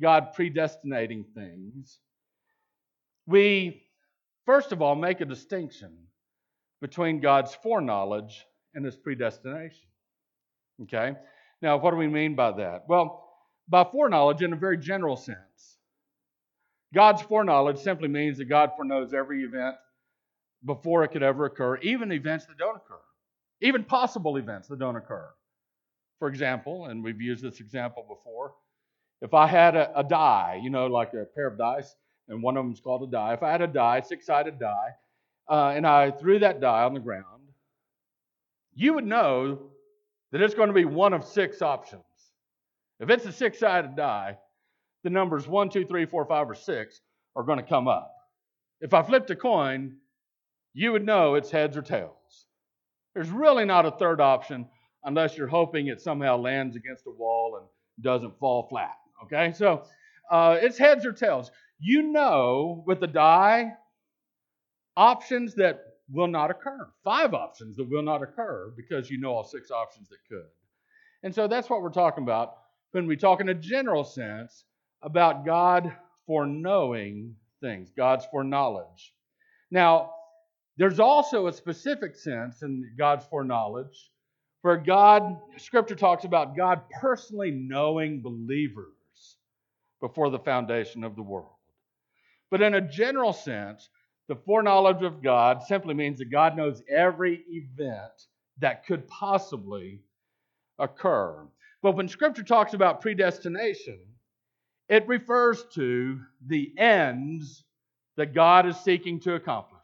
God 0.00 0.32
predestinating 0.34 1.24
things, 1.34 1.98
we 3.26 3.82
first 4.46 4.70
of 4.72 4.80
all 4.80 4.94
make 4.94 5.20
a 5.20 5.24
distinction 5.24 5.96
between 6.80 7.20
God's 7.20 7.54
foreknowledge 7.54 8.46
and 8.74 8.84
his 8.84 8.96
predestination. 8.96 9.88
Okay? 10.82 11.16
Now, 11.60 11.78
what 11.78 11.90
do 11.90 11.96
we 11.96 12.06
mean 12.06 12.36
by 12.36 12.52
that? 12.52 12.84
Well, 12.86 13.27
by 13.68 13.84
foreknowledge 13.84 14.42
in 14.42 14.52
a 14.52 14.56
very 14.56 14.78
general 14.78 15.16
sense. 15.16 15.76
God's 16.94 17.22
foreknowledge 17.22 17.78
simply 17.78 18.08
means 18.08 18.38
that 18.38 18.46
God 18.46 18.70
foreknows 18.76 19.12
every 19.12 19.44
event 19.44 19.76
before 20.64 21.04
it 21.04 21.08
could 21.08 21.22
ever 21.22 21.44
occur, 21.44 21.76
even 21.78 22.10
events 22.12 22.46
that 22.46 22.58
don't 22.58 22.76
occur, 22.76 23.00
even 23.60 23.84
possible 23.84 24.36
events 24.36 24.68
that 24.68 24.78
don't 24.78 24.96
occur. 24.96 25.28
For 26.18 26.28
example, 26.28 26.86
and 26.86 27.04
we've 27.04 27.20
used 27.20 27.44
this 27.44 27.60
example 27.60 28.04
before, 28.08 28.54
if 29.20 29.34
I 29.34 29.46
had 29.46 29.76
a, 29.76 29.98
a 29.98 30.04
die, 30.04 30.60
you 30.62 30.70
know, 30.70 30.86
like 30.86 31.12
a 31.12 31.26
pair 31.34 31.46
of 31.46 31.58
dice, 31.58 31.94
and 32.28 32.42
one 32.42 32.56
of 32.56 32.64
them 32.64 32.72
is 32.72 32.80
called 32.80 33.02
a 33.02 33.10
die. 33.10 33.34
If 33.34 33.42
I 33.42 33.50
had 33.50 33.62
a 33.62 33.66
die, 33.66 34.00
six 34.00 34.26
sided 34.26 34.58
die, 34.58 34.90
uh, 35.48 35.72
and 35.74 35.86
I 35.86 36.10
threw 36.10 36.38
that 36.40 36.60
die 36.60 36.82
on 36.82 36.94
the 36.94 37.00
ground, 37.00 37.24
you 38.74 38.94
would 38.94 39.06
know 39.06 39.58
that 40.32 40.40
it's 40.40 40.54
going 40.54 40.68
to 40.68 40.74
be 40.74 40.84
one 40.84 41.12
of 41.12 41.24
six 41.24 41.62
options. 41.62 42.02
If 43.00 43.10
it's 43.10 43.26
a 43.26 43.32
six 43.32 43.58
sided 43.58 43.96
die, 43.96 44.38
the 45.04 45.10
numbers 45.10 45.46
one, 45.46 45.70
two, 45.70 45.84
three, 45.84 46.06
four, 46.06 46.26
five, 46.26 46.50
or 46.50 46.54
six 46.54 47.00
are 47.36 47.44
going 47.44 47.58
to 47.58 47.64
come 47.64 47.86
up. 47.86 48.12
If 48.80 48.94
I 48.94 49.02
flipped 49.02 49.30
a 49.30 49.36
coin, 49.36 49.96
you 50.74 50.92
would 50.92 51.04
know 51.04 51.34
it's 51.34 51.50
heads 51.50 51.76
or 51.76 51.82
tails. 51.82 52.46
There's 53.14 53.30
really 53.30 53.64
not 53.64 53.86
a 53.86 53.92
third 53.92 54.20
option 54.20 54.66
unless 55.04 55.36
you're 55.36 55.46
hoping 55.46 55.86
it 55.86 56.00
somehow 56.00 56.36
lands 56.36 56.76
against 56.76 57.06
a 57.06 57.10
wall 57.10 57.58
and 57.60 57.68
doesn't 58.04 58.38
fall 58.38 58.66
flat. 58.68 58.96
Okay, 59.24 59.52
so 59.52 59.84
uh, 60.30 60.58
it's 60.60 60.78
heads 60.78 61.06
or 61.06 61.12
tails. 61.12 61.50
You 61.80 62.02
know 62.02 62.82
with 62.86 63.00
the 63.00 63.06
die 63.06 63.72
options 64.96 65.54
that 65.54 65.84
will 66.10 66.26
not 66.26 66.50
occur, 66.50 66.88
five 67.04 67.34
options 67.34 67.76
that 67.76 67.88
will 67.88 68.02
not 68.02 68.22
occur 68.22 68.72
because 68.76 69.10
you 69.10 69.18
know 69.18 69.32
all 69.32 69.44
six 69.44 69.70
options 69.70 70.08
that 70.08 70.18
could. 70.28 70.46
And 71.22 71.34
so 71.34 71.48
that's 71.48 71.68
what 71.68 71.82
we're 71.82 71.90
talking 71.90 72.24
about 72.24 72.54
when 72.92 73.06
we 73.06 73.16
talk 73.16 73.40
in 73.40 73.48
a 73.48 73.54
general 73.54 74.04
sense 74.04 74.64
about 75.02 75.44
God 75.44 75.92
foreknowing 76.26 77.34
things, 77.60 77.90
God's 77.96 78.26
foreknowledge. 78.26 79.14
Now, 79.70 80.10
there's 80.76 81.00
also 81.00 81.46
a 81.46 81.52
specific 81.52 82.16
sense 82.16 82.62
in 82.62 82.94
God's 82.96 83.26
foreknowledge 83.26 84.10
where 84.62 84.76
God, 84.76 85.38
Scripture 85.56 85.94
talks 85.94 86.24
about 86.24 86.56
God 86.56 86.82
personally 87.00 87.50
knowing 87.50 88.22
believers 88.22 88.86
before 90.00 90.30
the 90.30 90.38
foundation 90.38 91.04
of 91.04 91.16
the 91.16 91.22
world. 91.22 91.50
But 92.50 92.62
in 92.62 92.74
a 92.74 92.80
general 92.80 93.32
sense, 93.32 93.88
the 94.28 94.36
foreknowledge 94.36 95.02
of 95.02 95.22
God 95.22 95.62
simply 95.62 95.94
means 95.94 96.18
that 96.18 96.30
God 96.30 96.56
knows 96.56 96.82
every 96.88 97.44
event 97.50 98.26
that 98.58 98.86
could 98.86 99.06
possibly 99.08 100.00
occur. 100.78 101.46
But 101.82 101.96
when 101.96 102.08
Scripture 102.08 102.42
talks 102.42 102.74
about 102.74 103.00
predestination, 103.00 104.00
it 104.88 105.06
refers 105.06 105.64
to 105.74 106.20
the 106.44 106.72
ends 106.76 107.64
that 108.16 108.34
God 108.34 108.66
is 108.66 108.76
seeking 108.78 109.20
to 109.20 109.34
accomplish. 109.34 109.78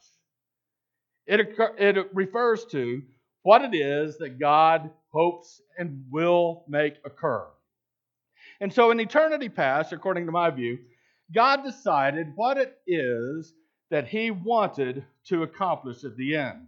It, 1.26 1.40
occur, 1.40 1.74
it 1.78 2.14
refers 2.14 2.64
to 2.66 3.02
what 3.42 3.62
it 3.62 3.74
is 3.74 4.18
that 4.18 4.40
God 4.40 4.90
hopes 5.12 5.60
and 5.78 6.04
will 6.10 6.64
make 6.68 6.94
occur. 7.04 7.46
And 8.60 8.72
so, 8.72 8.90
in 8.90 9.00
eternity 9.00 9.48
past, 9.48 9.92
according 9.92 10.26
to 10.26 10.32
my 10.32 10.50
view, 10.50 10.78
God 11.34 11.62
decided 11.64 12.32
what 12.34 12.58
it 12.58 12.76
is 12.86 13.54
that 13.90 14.08
He 14.08 14.30
wanted 14.30 15.04
to 15.26 15.42
accomplish 15.42 16.04
at 16.04 16.16
the 16.16 16.36
end. 16.36 16.66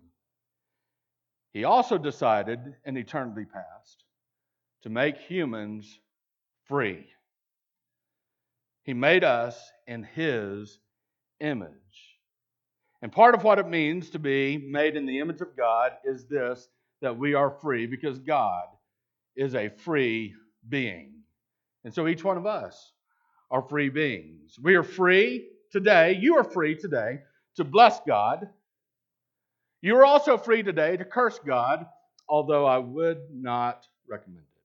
He 1.52 1.64
also 1.64 1.98
decided 1.98 2.60
in 2.84 2.96
eternity 2.96 3.44
past 3.44 4.05
to 4.86 4.90
make 4.92 5.18
humans 5.18 5.98
free. 6.68 7.04
He 8.84 8.94
made 8.94 9.24
us 9.24 9.60
in 9.88 10.04
His 10.04 10.78
image. 11.40 11.72
And 13.02 13.10
part 13.10 13.34
of 13.34 13.42
what 13.42 13.58
it 13.58 13.68
means 13.68 14.10
to 14.10 14.20
be 14.20 14.58
made 14.58 14.94
in 14.94 15.04
the 15.04 15.18
image 15.18 15.40
of 15.40 15.56
God 15.56 15.90
is 16.04 16.26
this 16.26 16.68
that 17.02 17.18
we 17.18 17.34
are 17.34 17.50
free 17.60 17.86
because 17.86 18.20
God 18.20 18.62
is 19.34 19.56
a 19.56 19.70
free 19.70 20.34
being. 20.68 21.14
And 21.82 21.92
so 21.92 22.06
each 22.06 22.22
one 22.22 22.36
of 22.36 22.46
us 22.46 22.92
are 23.50 23.62
free 23.62 23.88
beings. 23.88 24.56
We 24.62 24.76
are 24.76 24.84
free 24.84 25.48
today, 25.72 26.16
you 26.20 26.36
are 26.36 26.44
free 26.44 26.76
today 26.76 27.22
to 27.56 27.64
bless 27.64 27.98
God. 28.06 28.48
You 29.82 29.96
are 29.96 30.06
also 30.06 30.38
free 30.38 30.62
today 30.62 30.96
to 30.96 31.04
curse 31.04 31.40
God, 31.44 31.86
although 32.28 32.66
I 32.66 32.78
would 32.78 33.18
not 33.32 33.84
recommend 34.08 34.44
it 34.44 34.55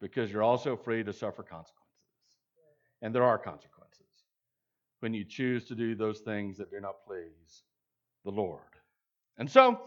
because 0.00 0.30
you're 0.30 0.42
also 0.42 0.76
free 0.76 1.02
to 1.04 1.12
suffer 1.12 1.42
consequences. 1.42 1.74
And 3.02 3.14
there 3.14 3.24
are 3.24 3.38
consequences 3.38 4.06
when 5.00 5.14
you 5.14 5.24
choose 5.24 5.66
to 5.66 5.74
do 5.74 5.94
those 5.94 6.20
things 6.20 6.56
that 6.58 6.70
do 6.70 6.80
not 6.80 7.04
please 7.06 7.62
the 8.24 8.30
Lord. 8.30 8.60
And 9.38 9.50
so, 9.50 9.80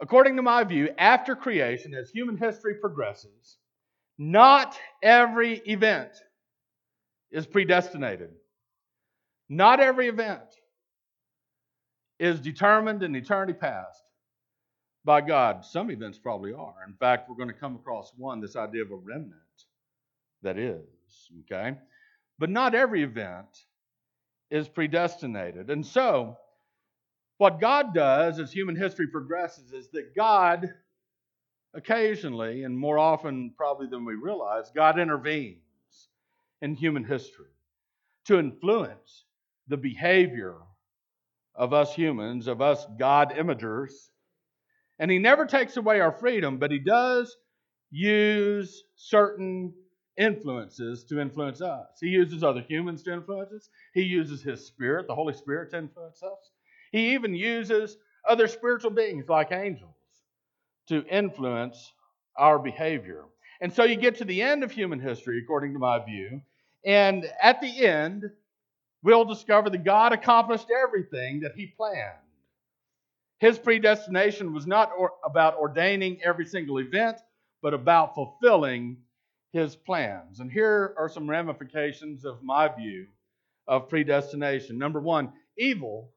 according 0.00 0.36
to 0.36 0.42
my 0.42 0.64
view, 0.64 0.90
after 0.98 1.36
creation, 1.36 1.94
as 1.94 2.10
human 2.10 2.36
history 2.36 2.74
progresses, 2.80 3.58
not 4.18 4.76
every 5.02 5.58
event 5.66 6.10
is 7.30 7.46
predestinated. 7.46 8.30
Not 9.48 9.80
every 9.80 10.08
event 10.08 10.42
is 12.18 12.40
determined 12.40 13.02
in 13.02 13.14
eternity 13.14 13.52
past 13.52 14.03
by 15.04 15.20
God. 15.20 15.64
Some 15.64 15.90
events 15.90 16.18
probably 16.18 16.52
are. 16.52 16.74
In 16.86 16.94
fact, 16.94 17.28
we're 17.28 17.36
going 17.36 17.48
to 17.48 17.54
come 17.54 17.76
across 17.76 18.12
one 18.16 18.40
this 18.40 18.56
idea 18.56 18.82
of 18.82 18.90
a 18.90 18.96
remnant 18.96 19.34
that 20.42 20.58
is, 20.58 20.82
okay? 21.40 21.76
But 22.38 22.50
not 22.50 22.74
every 22.74 23.02
event 23.02 23.48
is 24.50 24.68
predestinated. 24.68 25.70
And 25.70 25.84
so, 25.84 26.36
what 27.38 27.60
God 27.60 27.94
does 27.94 28.38
as 28.38 28.52
human 28.52 28.76
history 28.76 29.08
progresses 29.08 29.72
is 29.72 29.88
that 29.88 30.14
God 30.14 30.72
occasionally, 31.74 32.62
and 32.62 32.78
more 32.78 32.98
often 32.98 33.52
probably 33.56 33.88
than 33.88 34.04
we 34.04 34.14
realize, 34.14 34.70
God 34.74 34.98
intervenes 34.98 35.58
in 36.62 36.74
human 36.74 37.04
history 37.04 37.46
to 38.26 38.38
influence 38.38 39.24
the 39.68 39.76
behavior 39.76 40.56
of 41.54 41.72
us 41.72 41.94
humans, 41.94 42.46
of 42.46 42.60
us 42.60 42.86
God 42.98 43.34
imagers. 43.36 44.10
And 44.98 45.10
He 45.10 45.18
never 45.18 45.46
takes 45.46 45.76
away 45.76 46.00
our 46.00 46.12
freedom, 46.12 46.58
but 46.58 46.70
He 46.70 46.78
does 46.78 47.36
use 47.90 48.84
certain 48.96 49.72
influences 50.16 51.04
to 51.04 51.20
influence 51.20 51.60
us. 51.60 51.86
He 52.00 52.08
uses 52.08 52.44
other 52.44 52.60
humans 52.60 53.02
to 53.04 53.12
influence 53.12 53.52
us. 53.52 53.68
He 53.94 54.02
uses 54.02 54.42
His 54.42 54.66
Spirit, 54.66 55.06
the 55.06 55.14
Holy 55.14 55.34
Spirit, 55.34 55.70
to 55.70 55.78
influence 55.78 56.22
us. 56.22 56.50
He 56.92 57.14
even 57.14 57.34
uses 57.34 57.96
other 58.28 58.46
spiritual 58.46 58.90
beings 58.90 59.28
like 59.28 59.52
angels 59.52 59.94
to 60.88 61.04
influence 61.06 61.92
our 62.36 62.58
behavior. 62.58 63.24
And 63.60 63.72
so 63.72 63.84
you 63.84 63.96
get 63.96 64.16
to 64.18 64.24
the 64.24 64.42
end 64.42 64.62
of 64.62 64.70
human 64.70 65.00
history, 65.00 65.40
according 65.42 65.72
to 65.72 65.78
my 65.78 66.04
view, 66.04 66.40
and 66.84 67.24
at 67.40 67.60
the 67.60 67.86
end, 67.86 68.24
we'll 69.02 69.24
discover 69.24 69.70
that 69.70 69.84
God 69.84 70.12
accomplished 70.12 70.66
everything 70.70 71.40
that 71.40 71.52
He 71.56 71.66
planned. 71.66 72.18
His 73.44 73.58
predestination 73.58 74.54
was 74.54 74.66
not 74.66 74.92
or, 74.96 75.12
about 75.22 75.58
ordaining 75.58 76.18
every 76.24 76.46
single 76.46 76.78
event, 76.78 77.18
but 77.60 77.74
about 77.74 78.14
fulfilling 78.14 78.96
his 79.52 79.76
plans. 79.76 80.40
And 80.40 80.50
here 80.50 80.94
are 80.96 81.10
some 81.10 81.28
ramifications 81.28 82.24
of 82.24 82.42
my 82.42 82.74
view 82.74 83.06
of 83.68 83.90
predestination. 83.90 84.78
Number 84.78 84.98
one, 84.98 85.30
evil 85.58 86.10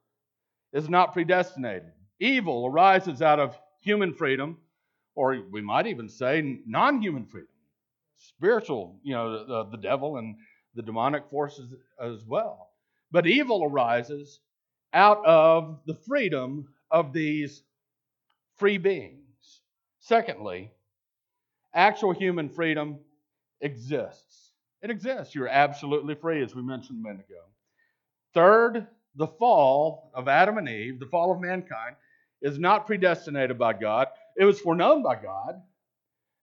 is 0.72 0.88
not 0.88 1.12
predestinated. 1.12 1.91
Evil 2.22 2.65
arises 2.65 3.22
out 3.22 3.41
of 3.41 3.60
human 3.81 4.13
freedom, 4.13 4.60
or 5.13 5.38
we 5.51 5.60
might 5.60 5.86
even 5.86 6.07
say 6.07 6.62
non 6.65 7.01
human 7.01 7.25
freedom, 7.25 7.50
spiritual, 8.19 9.01
you 9.03 9.13
know, 9.13 9.46
the, 9.46 9.72
the 9.72 9.84
devil 9.84 10.15
and 10.15 10.38
the 10.75 10.81
demonic 10.81 11.29
forces 11.29 11.74
as 12.01 12.24
well. 12.25 12.69
But 13.12 13.27
evil 13.27 13.65
arises 13.65 14.39
out 14.93 15.25
of 15.25 15.81
the 15.86 15.93
freedom 15.93 16.69
of 16.91 17.13
these 17.13 17.63
free 18.56 18.77
beings. 18.77 19.62
Secondly, 20.00 20.72
actual 21.74 22.12
human 22.13 22.50
freedom 22.50 22.98
exists. 23.62 24.51
It 24.82 24.91
exists. 24.91 25.36
You're 25.36 25.48
absolutely 25.48 26.15
free, 26.15 26.44
as 26.44 26.56
we 26.56 26.62
mentioned 26.62 27.03
a 27.03 27.08
minute 27.08 27.25
ago. 27.29 27.41
Third, 28.34 28.88
the 29.15 29.27
fall 29.27 30.12
of 30.13 30.27
Adam 30.27 30.58
and 30.58 30.70
Eve, 30.70 31.00
the 31.00 31.08
fall 31.08 31.32
of 31.32 31.41
mankind, 31.41 31.96
is 32.41 32.60
not 32.60 32.86
predestinated 32.86 33.58
by 33.58 33.74
God. 33.74 34.08
It 34.38 34.46
was 34.46 34.60
foreknown 34.60 35.01
by 35.01 35.15
God. 35.15 35.62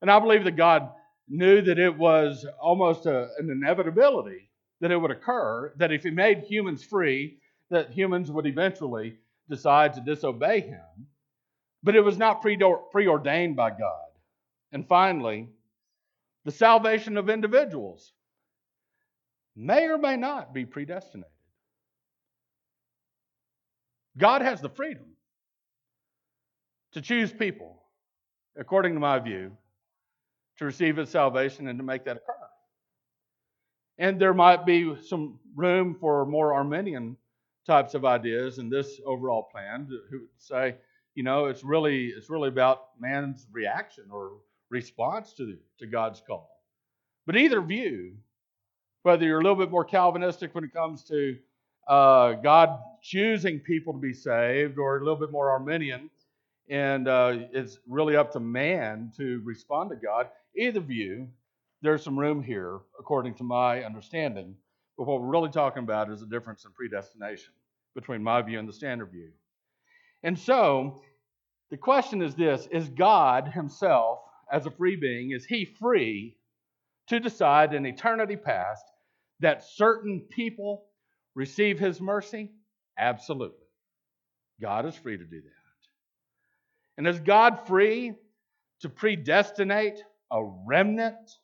And 0.03 0.11
I 0.11 0.19
believe 0.19 0.45
that 0.45 0.57
God 0.57 0.91
knew 1.29 1.63
that 1.63 1.79
it 1.79 1.97
was 1.97 2.45
almost 2.61 3.07
a, 3.07 3.29
an 3.39 3.49
inevitability 3.51 4.51
that 4.81 4.91
it 4.91 4.97
would 4.97 5.13
occur, 5.13 5.73
that 5.77 5.93
if 5.93 6.03
He 6.03 6.11
made 6.11 6.41
humans 6.41 6.83
free, 6.83 7.39
that 7.71 7.91
humans 7.91 8.31
would 8.31 8.47
eventually 8.47 9.17
decide 9.49 9.95
to 9.95 10.01
disobey 10.01 10.61
Him. 10.61 11.07
But 11.83 11.97
it 11.97 12.01
was 12.01 12.17
not 12.17 12.43
preordained 12.43 13.57
by 13.57 13.71
God. 13.71 14.09
And 14.73 14.89
finally, 14.89 15.49
the 16.45 16.51
salvation 16.51 17.17
of 17.17 17.29
individuals 17.29 18.13
may 19.57 19.87
or 19.87 19.99
may 19.99 20.17
not 20.17 20.53
be 20.53 20.65
predestinated. 20.65 21.31
God 24.17 24.43
has 24.43 24.61
the 24.61 24.69
freedom 24.69 25.05
to 26.93 27.01
choose 27.01 27.33
people, 27.33 27.83
according 28.57 28.95
to 28.95 29.01
my 29.01 29.19
view, 29.19 29.57
to 30.59 30.65
receive 30.65 30.97
his 30.97 31.11
salvation 31.11 31.69
and 31.69 31.79
to 31.79 31.85
make 31.85 32.05
that 32.05 32.17
occur. 32.17 32.35
And 33.99 34.21
there 34.21 34.35
might 34.35 34.65
be 34.67 34.97
some 35.07 35.39
room 35.55 35.97
for 36.01 36.25
more 36.27 36.55
Arminian 36.55 37.17
types 37.67 37.95
of 37.95 38.05
ideas 38.05 38.59
in 38.59 38.69
this 38.69 39.01
overall 39.07 39.43
plan 39.43 39.87
who 40.11 40.21
would 40.21 40.29
say, 40.39 40.77
you 41.15 41.23
know, 41.23 41.47
it's 41.47 41.65
really 41.65 42.07
it's 42.07 42.29
really 42.31 42.49
about 42.49 42.89
man's 43.01 43.47
reaction 43.53 44.05
or 44.11 44.33
response 44.71 45.33
to, 45.35 45.57
to 45.79 45.87
God's 45.87 46.23
call. 46.27 46.51
But 47.27 47.37
either 47.37 47.61
view, 47.61 48.17
whether 49.03 49.25
you're 49.25 49.41
a 49.41 49.43
little 49.43 49.57
bit 49.57 49.71
more 49.71 49.85
Calvinistic 49.85 50.55
when 50.55 50.65
it 50.65 50.73
comes 50.73 51.05
to 51.05 51.37
uh, 51.89 52.33
God 52.33 52.79
choosing 53.03 53.61
people 53.61 53.93
to 53.93 53.99
be 53.99 54.15
saved, 54.15 54.79
or 54.79 54.97
a 54.97 55.01
little 55.01 55.17
bit 55.17 55.31
more 55.31 55.51
Arminian, 55.51 56.11
and 56.69 57.09
uh, 57.09 57.37
it's 57.53 57.79
really 57.87 58.17
up 58.17 58.33
to 58.33 58.41
man 58.41 59.13
to 59.17 59.41
respond 59.45 59.91
to 59.91 59.97
God. 59.97 60.29
Either 60.57 60.81
view, 60.81 61.29
there's 61.83 62.03
some 62.03 62.19
room 62.19 62.43
here, 62.43 62.81
according 62.99 63.35
to 63.35 63.45
my 63.45 63.85
understanding. 63.85 64.57
But 64.97 65.07
what 65.07 65.21
we're 65.21 65.29
really 65.29 65.51
talking 65.51 65.83
about 65.83 66.11
is 66.11 66.21
the 66.21 66.27
difference 66.27 66.65
in 66.65 66.73
predestination 66.73 67.53
between 67.95 68.23
my 68.23 68.43
view 68.43 68.59
and 68.59 68.69
the 68.69 68.73
standard 68.73 69.11
view. 69.11 69.31
And 70.23 70.39
so, 70.39 71.03
the 71.71 71.77
question 71.77 72.23
is 72.23 72.35
this 72.35 72.69
Is 72.71 72.89
God 72.89 73.49
Himself, 73.49 74.21
as 74.51 74.67
a 74.67 74.71
free 74.71 74.97
being, 74.97 75.33
is 75.33 75.45
He 75.45 75.65
free 75.65 76.37
to 77.09 77.21
decide 77.21 77.75
in 77.75 77.87
eternity 77.87 78.37
past 78.37 78.85
that 79.41 79.65
certain 79.65 80.21
people 80.31 80.85
receive 81.35 81.79
His 81.79 82.01
mercy? 82.01 82.51
Absolutely. 82.99 83.67
God 84.61 84.87
is 84.87 84.95
free 84.95 85.19
to 85.19 85.25
do 85.25 85.41
that. 85.41 85.51
And 86.97 87.09
is 87.09 87.19
God 87.19 87.67
free 87.67 88.15
to 88.81 88.89
predestinate 88.89 90.03
a 90.31 90.45
remnant 90.67 91.39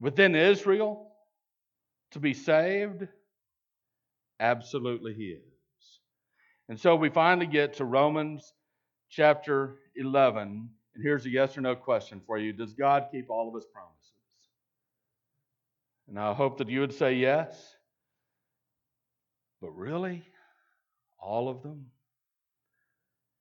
within 0.00 0.34
Israel 0.34 1.12
to 2.12 2.20
be 2.20 2.34
saved? 2.34 3.06
Absolutely, 4.40 5.14
He 5.14 5.28
is. 5.28 5.42
And 6.68 6.78
so 6.78 6.96
we 6.96 7.10
finally 7.10 7.46
get 7.46 7.74
to 7.74 7.84
Romans 7.84 8.52
chapter 9.08 9.76
11. 9.94 10.68
And 10.94 11.04
here's 11.04 11.26
a 11.26 11.30
yes 11.30 11.56
or 11.56 11.60
no 11.60 11.76
question 11.76 12.20
for 12.26 12.38
you 12.38 12.52
Does 12.52 12.72
God 12.72 13.06
keep 13.12 13.30
all 13.30 13.48
of 13.48 13.54
His 13.54 13.66
promises? 13.66 13.92
And 16.08 16.18
I 16.18 16.32
hope 16.32 16.58
that 16.58 16.68
you 16.68 16.80
would 16.80 16.94
say 16.94 17.14
yes. 17.14 17.76
But 19.60 19.70
really? 19.70 20.22
All 21.18 21.48
of 21.48 21.62
them? 21.62 21.86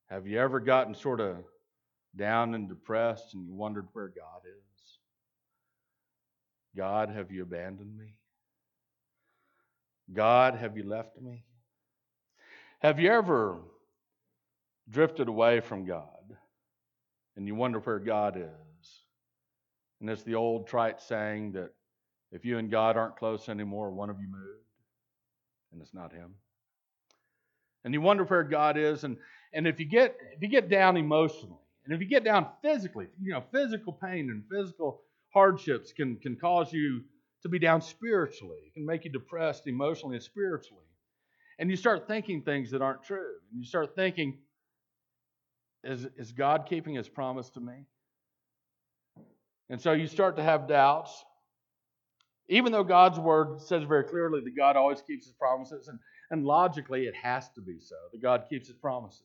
Have 0.09 0.27
you 0.27 0.39
ever 0.39 0.59
gotten 0.59 0.93
sort 0.95 1.19
of 1.19 1.37
down 2.15 2.53
and 2.53 2.69
depressed 2.69 3.33
and 3.33 3.45
you 3.45 3.53
wondered 3.53 3.87
where 3.93 4.07
God 4.07 4.41
is? 4.45 4.99
God, 6.75 7.09
have 7.09 7.31
you 7.31 7.43
abandoned 7.43 7.97
me? 7.97 8.15
God, 10.13 10.55
have 10.55 10.77
you 10.77 10.83
left 10.83 11.19
me? 11.19 11.43
Have 12.79 12.99
you 12.99 13.11
ever 13.11 13.59
drifted 14.89 15.27
away 15.27 15.59
from 15.59 15.85
God 15.85 16.37
and 17.35 17.47
you 17.47 17.55
wonder 17.55 17.79
where 17.79 17.99
God 17.99 18.37
is? 18.37 18.99
And 19.99 20.09
it's 20.09 20.23
the 20.23 20.35
old 20.35 20.67
trite 20.67 21.01
saying 21.01 21.53
that 21.53 21.71
if 22.31 22.45
you 22.45 22.57
and 22.57 22.69
God 22.69 22.97
aren't 22.97 23.17
close 23.17 23.49
anymore, 23.49 23.91
one 23.91 24.09
of 24.09 24.19
you 24.19 24.27
moved, 24.27 24.65
and 25.71 25.81
it's 25.81 25.93
not 25.93 26.11
Him. 26.11 26.35
And 27.83 27.93
you 27.93 28.01
wonder 28.01 28.23
where 28.25 28.43
God 28.43 28.77
is, 28.77 29.03
and, 29.03 29.17
and 29.53 29.67
if 29.67 29.79
you 29.79 29.85
get 29.85 30.15
if 30.35 30.41
you 30.41 30.49
get 30.49 30.69
down 30.69 30.97
emotionally, 30.97 31.61
and 31.85 31.93
if 31.93 32.01
you 32.01 32.07
get 32.07 32.23
down 32.23 32.47
physically, 32.61 33.07
you 33.21 33.31
know, 33.31 33.43
physical 33.51 33.93
pain 33.93 34.29
and 34.29 34.43
physical 34.51 35.01
hardships 35.33 35.93
can, 35.93 36.15
can 36.17 36.35
cause 36.35 36.73
you 36.73 37.03
to 37.45 37.49
be 37.49 37.59
down 37.59 37.79
spiritually. 37.79 38.57
It 38.65 38.73
can 38.73 38.87
make 38.87 39.05
you 39.05 39.11
depressed 39.11 39.67
emotionally 39.67 40.15
and 40.15 40.23
spiritually. 40.23 40.81
And 41.59 41.69
you 41.69 41.75
start 41.75 42.07
thinking 42.07 42.41
things 42.41 42.71
that 42.71 42.81
aren't 42.81 43.03
true. 43.03 43.35
And 43.51 43.61
you 43.61 43.67
start 43.67 43.95
thinking, 43.95 44.39
is, 45.83 46.07
is 46.17 46.31
God 46.31 46.65
keeping 46.67 46.95
his 46.95 47.07
promise 47.07 47.51
to 47.51 47.59
me? 47.59 47.85
And 49.69 49.79
so 49.79 49.91
you 49.91 50.07
start 50.07 50.37
to 50.37 50.43
have 50.43 50.67
doubts. 50.67 51.23
Even 52.49 52.71
though 52.71 52.83
God's 52.83 53.19
word 53.19 53.61
says 53.61 53.83
very 53.83 54.05
clearly 54.05 54.41
that 54.43 54.57
God 54.57 54.75
always 54.75 55.03
keeps 55.03 55.27
his 55.27 55.35
promises, 55.35 55.87
and, 55.87 55.99
and 56.31 56.43
logically 56.43 57.03
it 57.03 57.13
has 57.13 57.47
to 57.49 57.61
be 57.61 57.77
so, 57.79 57.95
that 58.11 58.23
God 58.23 58.45
keeps 58.49 58.69
his 58.69 58.77
promises. 58.77 59.21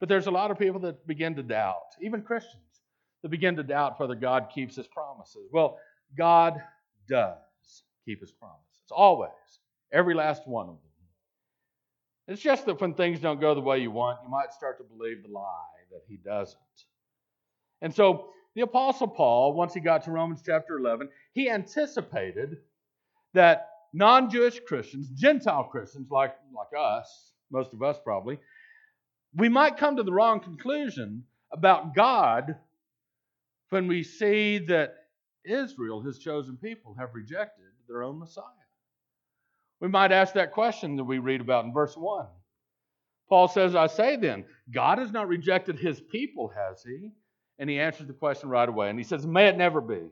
But 0.00 0.10
there's 0.10 0.26
a 0.26 0.30
lot 0.30 0.50
of 0.50 0.58
people 0.58 0.80
that 0.80 1.06
begin 1.06 1.34
to 1.36 1.42
doubt, 1.42 1.96
even 2.02 2.20
Christians, 2.20 2.82
that 3.22 3.30
begin 3.30 3.56
to 3.56 3.62
doubt 3.62 3.98
whether 3.98 4.14
God 4.14 4.48
keeps 4.54 4.76
his 4.76 4.86
promises. 4.86 5.48
Well, 5.50 5.78
God 6.16 6.60
does 7.10 7.36
keep 8.06 8.20
his 8.20 8.30
promises, 8.30 8.90
always, 8.90 9.30
every 9.92 10.14
last 10.14 10.46
one 10.46 10.68
of 10.68 10.74
them. 10.74 10.90
It's 12.28 12.40
just 12.40 12.64
that 12.66 12.80
when 12.80 12.94
things 12.94 13.18
don't 13.18 13.40
go 13.40 13.54
the 13.54 13.60
way 13.60 13.80
you 13.80 13.90
want, 13.90 14.20
you 14.22 14.30
might 14.30 14.52
start 14.52 14.78
to 14.78 14.84
believe 14.84 15.24
the 15.24 15.32
lie 15.32 15.82
that 15.90 16.02
he 16.08 16.16
doesn't. 16.16 16.56
And 17.82 17.92
so 17.92 18.30
the 18.54 18.62
Apostle 18.62 19.08
Paul, 19.08 19.54
once 19.54 19.74
he 19.74 19.80
got 19.80 20.04
to 20.04 20.12
Romans 20.12 20.40
chapter 20.46 20.78
11, 20.78 21.08
he 21.32 21.50
anticipated 21.50 22.58
that 23.34 23.68
non 23.92 24.30
Jewish 24.30 24.60
Christians, 24.60 25.08
Gentile 25.08 25.64
Christians 25.64 26.08
like, 26.10 26.34
like 26.54 26.68
us, 26.78 27.32
most 27.50 27.72
of 27.72 27.82
us 27.82 27.98
probably, 28.04 28.38
we 29.34 29.48
might 29.48 29.76
come 29.76 29.96
to 29.96 30.02
the 30.02 30.12
wrong 30.12 30.40
conclusion 30.40 31.24
about 31.52 31.94
God 31.94 32.56
when 33.70 33.88
we 33.88 34.02
see 34.02 34.58
that 34.58 34.94
Israel, 35.44 36.00
his 36.00 36.18
chosen 36.18 36.56
people, 36.56 36.94
have 36.98 37.14
rejected 37.14 37.64
their 37.88 38.02
own 38.02 38.18
Messiah. 38.18 38.44
We 39.80 39.88
might 39.88 40.12
ask 40.12 40.34
that 40.34 40.52
question 40.52 40.96
that 40.96 41.04
we 41.04 41.18
read 41.18 41.40
about 41.40 41.64
in 41.64 41.72
verse 41.72 41.96
1. 41.96 42.26
Paul 43.28 43.48
says, 43.48 43.74
I 43.74 43.86
say 43.86 44.16
then, 44.16 44.44
God 44.70 44.98
has 44.98 45.12
not 45.12 45.28
rejected 45.28 45.78
his 45.78 46.00
people, 46.00 46.52
has 46.54 46.82
he? 46.82 47.12
And 47.58 47.70
he 47.70 47.78
answers 47.78 48.06
the 48.06 48.12
question 48.12 48.48
right 48.48 48.68
away. 48.68 48.90
And 48.90 48.98
he 48.98 49.04
says, 49.04 49.26
May 49.26 49.48
it 49.48 49.56
never 49.56 49.80
be. 49.80 50.02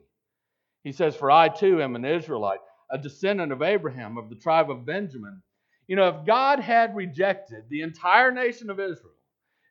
He 0.83 0.91
says, 0.91 1.15
For 1.15 1.29
I 1.29 1.49
too 1.49 1.81
am 1.81 1.95
an 1.95 2.05
Israelite, 2.05 2.59
a 2.89 2.97
descendant 2.97 3.51
of 3.51 3.61
Abraham, 3.61 4.17
of 4.17 4.29
the 4.29 4.35
tribe 4.35 4.71
of 4.71 4.85
Benjamin. 4.85 5.41
You 5.87 5.95
know, 5.95 6.07
if 6.09 6.25
God 6.25 6.59
had 6.59 6.95
rejected 6.95 7.65
the 7.69 7.81
entire 7.81 8.31
nation 8.31 8.69
of 8.69 8.79
Israel, 8.79 9.13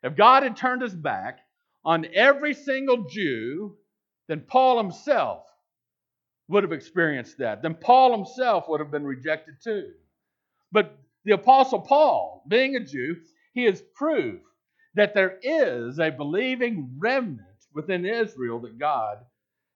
if 0.03 0.15
God 0.15 0.43
had 0.43 0.55
turned 0.55 0.81
his 0.81 0.95
back 0.95 1.39
on 1.83 2.05
every 2.13 2.53
single 2.53 3.05
Jew, 3.09 3.77
then 4.27 4.41
Paul 4.41 4.77
himself 4.77 5.45
would 6.49 6.63
have 6.63 6.73
experienced 6.73 7.37
that. 7.37 7.61
Then 7.61 7.75
Paul 7.75 8.11
himself 8.17 8.65
would 8.67 8.79
have 8.79 8.91
been 8.91 9.05
rejected 9.05 9.55
too. 9.63 9.91
But 10.71 10.97
the 11.23 11.33
Apostle 11.33 11.79
Paul, 11.79 12.43
being 12.47 12.75
a 12.75 12.83
Jew, 12.83 13.17
he 13.53 13.65
has 13.65 13.81
proved 13.95 14.43
that 14.95 15.13
there 15.13 15.37
is 15.41 15.99
a 15.99 16.09
believing 16.09 16.95
remnant 16.97 17.45
within 17.73 18.05
Israel 18.05 18.59
that 18.61 18.79
God 18.79 19.17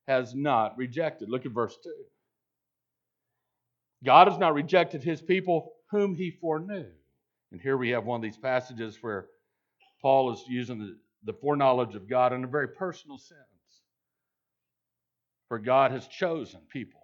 has 0.07 0.33
not 0.33 0.77
rejected. 0.77 1.29
Look 1.29 1.45
at 1.45 1.51
verse 1.51 1.77
2. 1.83 1.89
God 4.03 4.27
has 4.27 4.39
not 4.39 4.53
rejected 4.53 5.03
his 5.03 5.21
people 5.21 5.73
whom 5.91 6.15
he 6.15 6.31
foreknew. 6.41 6.87
And 7.51 7.61
here 7.61 7.77
we 7.77 7.91
have 7.91 8.03
one 8.05 8.17
of 8.17 8.23
these 8.23 8.37
passages 8.37 8.97
where 9.01 9.27
Paul 10.01 10.33
is 10.33 10.43
using 10.47 10.79
the, 10.79 10.97
the 11.23 11.37
foreknowledge 11.39 11.95
of 11.95 12.09
God 12.09 12.33
in 12.33 12.43
a 12.43 12.47
very 12.47 12.67
personal 12.67 13.17
sense. 13.17 13.39
For 15.47 15.59
God 15.59 15.91
has 15.91 16.07
chosen 16.07 16.61
people 16.71 17.01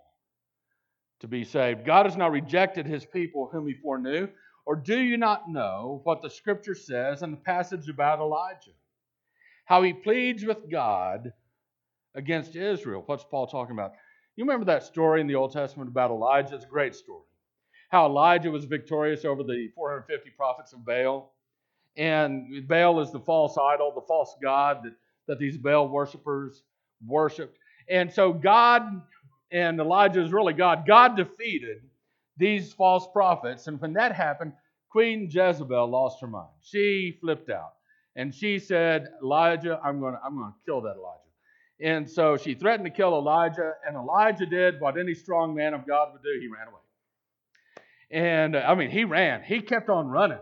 to 1.19 1.28
be 1.28 1.43
saved. 1.43 1.86
God 1.86 2.06
has 2.06 2.17
not 2.17 2.32
rejected 2.32 2.86
his 2.86 3.06
people 3.06 3.49
whom 3.52 3.67
he 3.67 3.73
foreknew. 3.73 4.28
Or 4.65 4.75
do 4.75 4.99
you 4.99 5.17
not 5.17 5.49
know 5.49 6.02
what 6.04 6.21
the 6.21 6.30
scripture 6.30 6.75
says 6.75 7.21
in 7.21 7.32
the 7.32 7.38
passage 7.38 7.89
about 7.89 8.19
Elijah? 8.19 8.71
How 9.65 9.82
he 9.84 9.93
pleads 9.93 10.45
with 10.45 10.69
God 10.69 11.32
against 12.15 12.56
Israel. 12.56 13.04
What's 13.06 13.23
Paul 13.23 13.47
talking 13.47 13.73
about? 13.73 13.91
You 14.36 14.45
remember 14.45 14.65
that 14.65 14.84
story 14.84 15.21
in 15.21 15.28
the 15.28 15.36
Old 15.36 15.52
Testament 15.52 15.89
about 15.89 16.12
Elijah? 16.12 16.56
It's 16.56 16.65
a 16.65 16.67
great 16.67 16.95
story. 16.95 17.25
How 17.89 18.06
Elijah 18.06 18.52
was 18.52 18.65
victorious 18.65 19.25
over 19.25 19.43
the 19.43 19.69
450 19.75 20.30
prophets 20.38 20.73
of 20.73 20.86
Baal. 20.86 21.34
And 21.97 22.67
Baal 22.67 23.02
is 23.02 23.12
the 23.12 23.19
false 23.19 23.58
idol, 23.58 23.91
the 23.93 24.08
false 24.08 24.36
god 24.41 24.82
that, 24.84 24.93
that 25.28 25.39
these 25.39 25.58
Baal 25.58 25.89
worshippers 25.89 26.63
worshiped. 27.06 27.59
And 27.89 28.12
so 28.13 28.32
God 28.34 29.02
and 29.52 29.80
Elijah 29.80 30.23
is 30.23 30.32
really 30.32 30.54
God. 30.54 30.86
God 30.88 31.17
defeated 31.17 31.82
these 32.38 32.71
false 32.73 33.08
prophets. 33.12 33.67
And 33.67 33.82
when 33.82 33.93
that 33.93 34.15
happened, 34.15 34.54
Queen 34.89 35.30
Jezebel 35.32 35.88
lost 35.88 36.21
her 36.21 36.28
mind. 36.28 36.49
She 36.62 37.17
flipped 37.19 37.49
out. 37.49 37.73
And 38.15 38.34
she 38.34 38.60
said, 38.60 39.08
Elijah, 39.23 39.80
I'm 39.84 39.99
going 39.99 40.13
to 40.13 40.19
I'm 40.23 40.38
going 40.38 40.52
to 40.52 40.58
kill 40.65 40.82
that 40.82 40.95
Elijah. 40.97 41.19
And 41.82 42.10
so 42.10 42.36
she 42.38 42.56
threatened 42.56 42.86
to 42.86 42.91
kill 42.91 43.13
Elijah, 43.17 43.71
and 43.88 43.95
Elijah 43.95 44.45
did 44.45 44.82
what 44.82 44.97
any 44.99 45.13
strong 45.13 45.56
man 45.56 45.73
of 45.73 45.88
God 45.88 46.10
would 46.12 46.21
do. 46.21 46.39
He 46.41 46.47
ran 46.47 46.67
away. 46.67 46.82
And 48.12 48.58
I 48.58 48.75
mean, 48.75 48.89
he 48.89 49.06
ran. 49.06 49.43
He 49.43 49.62
kept 49.62 49.89
on 49.89 50.08
running. 50.08 50.39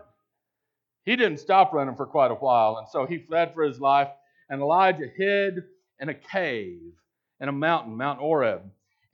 He 1.04 1.14
didn't 1.16 1.38
stop 1.38 1.72
running 1.72 1.94
for 1.94 2.06
quite 2.06 2.30
a 2.30 2.34
while. 2.34 2.78
And 2.78 2.88
so 2.88 3.06
he 3.06 3.18
fled 3.18 3.54
for 3.54 3.62
his 3.62 3.78
life. 3.78 4.08
And 4.48 4.60
Elijah 4.60 5.06
hid 5.16 5.62
in 6.00 6.08
a 6.08 6.14
cave 6.14 6.92
in 7.40 7.48
a 7.48 7.52
mountain, 7.52 7.96
Mount 7.96 8.18
Horeb. 8.18 8.62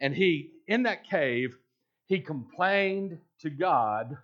And 0.00 0.14
he 0.14 0.50
in 0.66 0.84
that 0.84 1.08
cave, 1.08 1.56
he 2.06 2.20
complained 2.20 3.18
to 3.40 3.50
God 3.50 4.16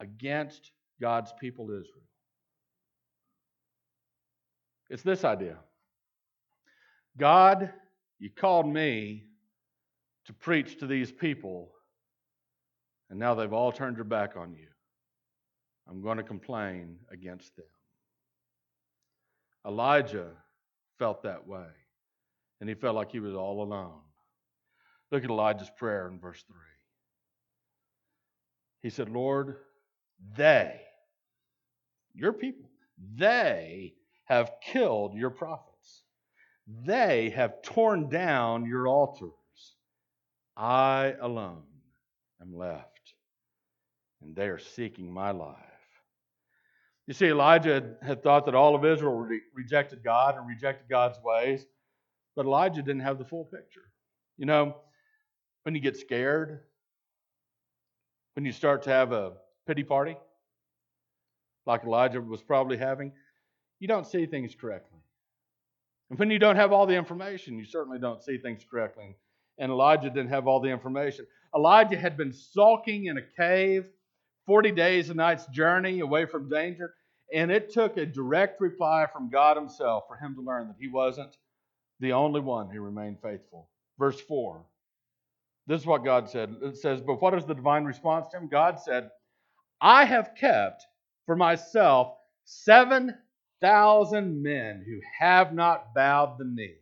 against 0.00 0.70
God's 1.00 1.32
people 1.40 1.70
Israel. 1.70 2.08
It's 4.90 5.02
this 5.02 5.24
idea 5.24 5.56
God, 7.16 7.72
you 8.18 8.30
called 8.30 8.66
me 8.66 9.24
to 10.26 10.32
preach 10.32 10.78
to 10.78 10.86
these 10.86 11.10
people, 11.10 11.70
and 13.10 13.18
now 13.18 13.34
they've 13.34 13.52
all 13.52 13.72
turned 13.72 13.96
their 13.96 14.04
back 14.04 14.36
on 14.36 14.54
you. 14.54 14.66
I'm 15.88 16.02
going 16.02 16.18
to 16.18 16.22
complain 16.22 16.96
against 17.10 17.56
them. 17.56 17.64
Elijah 19.66 20.28
felt 20.98 21.22
that 21.22 21.46
way, 21.46 21.66
and 22.60 22.68
he 22.68 22.74
felt 22.74 22.96
like 22.96 23.12
he 23.12 23.20
was 23.20 23.34
all 23.34 23.62
alone. 23.62 24.00
Look 25.10 25.24
at 25.24 25.30
Elijah's 25.30 25.70
prayer 25.76 26.08
in 26.08 26.18
verse 26.18 26.42
3. 26.46 26.56
He 28.82 28.90
said, 28.90 29.08
Lord, 29.08 29.56
they, 30.36 30.80
your 32.14 32.32
people, 32.32 32.68
they 33.16 33.94
have 34.24 34.52
killed 34.62 35.14
your 35.14 35.30
prophets. 35.30 36.02
They 36.84 37.30
have 37.30 37.62
torn 37.62 38.08
down 38.08 38.66
your 38.66 38.86
altars. 38.86 39.32
I 40.56 41.14
alone 41.20 41.62
am 42.42 42.54
left, 42.54 43.14
and 44.20 44.36
they 44.36 44.48
are 44.48 44.58
seeking 44.58 45.12
my 45.12 45.30
life. 45.30 45.56
You 47.06 47.14
see, 47.14 47.28
Elijah 47.28 47.94
had 48.02 48.22
thought 48.22 48.44
that 48.44 48.54
all 48.54 48.74
of 48.74 48.84
Israel 48.84 49.14
re- 49.14 49.40
rejected 49.54 50.04
God 50.04 50.36
and 50.36 50.46
rejected 50.46 50.90
God's 50.90 51.18
ways, 51.24 51.64
but 52.38 52.46
Elijah 52.46 52.82
didn't 52.82 53.00
have 53.00 53.18
the 53.18 53.24
full 53.24 53.46
picture. 53.46 53.90
You 54.36 54.46
know, 54.46 54.76
when 55.64 55.74
you 55.74 55.80
get 55.80 55.96
scared, 55.96 56.60
when 58.34 58.44
you 58.44 58.52
start 58.52 58.84
to 58.84 58.90
have 58.90 59.10
a 59.10 59.32
pity 59.66 59.82
party, 59.82 60.16
like 61.66 61.82
Elijah 61.82 62.20
was 62.20 62.40
probably 62.40 62.76
having, 62.76 63.10
you 63.80 63.88
don't 63.88 64.06
see 64.06 64.24
things 64.24 64.54
correctly. 64.54 65.00
And 66.10 66.18
when 66.20 66.30
you 66.30 66.38
don't 66.38 66.54
have 66.54 66.70
all 66.70 66.86
the 66.86 66.94
information, 66.94 67.58
you 67.58 67.64
certainly 67.64 67.98
don't 67.98 68.22
see 68.22 68.38
things 68.38 68.62
correctly. 68.70 69.16
And 69.58 69.72
Elijah 69.72 70.08
didn't 70.08 70.28
have 70.28 70.46
all 70.46 70.60
the 70.60 70.70
information. 70.70 71.26
Elijah 71.56 71.98
had 71.98 72.16
been 72.16 72.32
sulking 72.32 73.06
in 73.06 73.18
a 73.18 73.22
cave 73.36 73.84
40 74.46 74.70
days 74.70 75.08
and 75.08 75.16
nights 75.16 75.44
journey 75.46 75.98
away 75.98 76.24
from 76.24 76.48
danger. 76.48 76.94
And 77.34 77.50
it 77.50 77.72
took 77.72 77.96
a 77.96 78.06
direct 78.06 78.60
reply 78.60 79.06
from 79.12 79.28
God 79.28 79.56
Himself 79.56 80.04
for 80.06 80.14
him 80.14 80.36
to 80.36 80.40
learn 80.40 80.68
that 80.68 80.76
he 80.78 80.86
wasn't 80.86 81.36
the 82.00 82.12
only 82.12 82.40
one 82.40 82.70
who 82.70 82.80
remained 82.80 83.18
faithful. 83.22 83.68
Verse 83.98 84.20
4. 84.20 84.64
This 85.66 85.80
is 85.82 85.86
what 85.86 86.04
God 86.04 86.30
said. 86.30 86.56
It 86.62 86.76
says, 86.76 87.00
But 87.00 87.20
what 87.20 87.34
is 87.34 87.44
the 87.44 87.54
divine 87.54 87.84
response 87.84 88.28
to 88.28 88.38
him? 88.38 88.48
God 88.48 88.80
said, 88.80 89.10
I 89.80 90.04
have 90.04 90.34
kept 90.34 90.82
for 91.26 91.36
myself 91.36 92.14
7,000 92.44 94.42
men 94.42 94.84
who 94.86 94.98
have 95.18 95.52
not 95.52 95.94
bowed 95.94 96.38
the 96.38 96.44
knee 96.44 96.76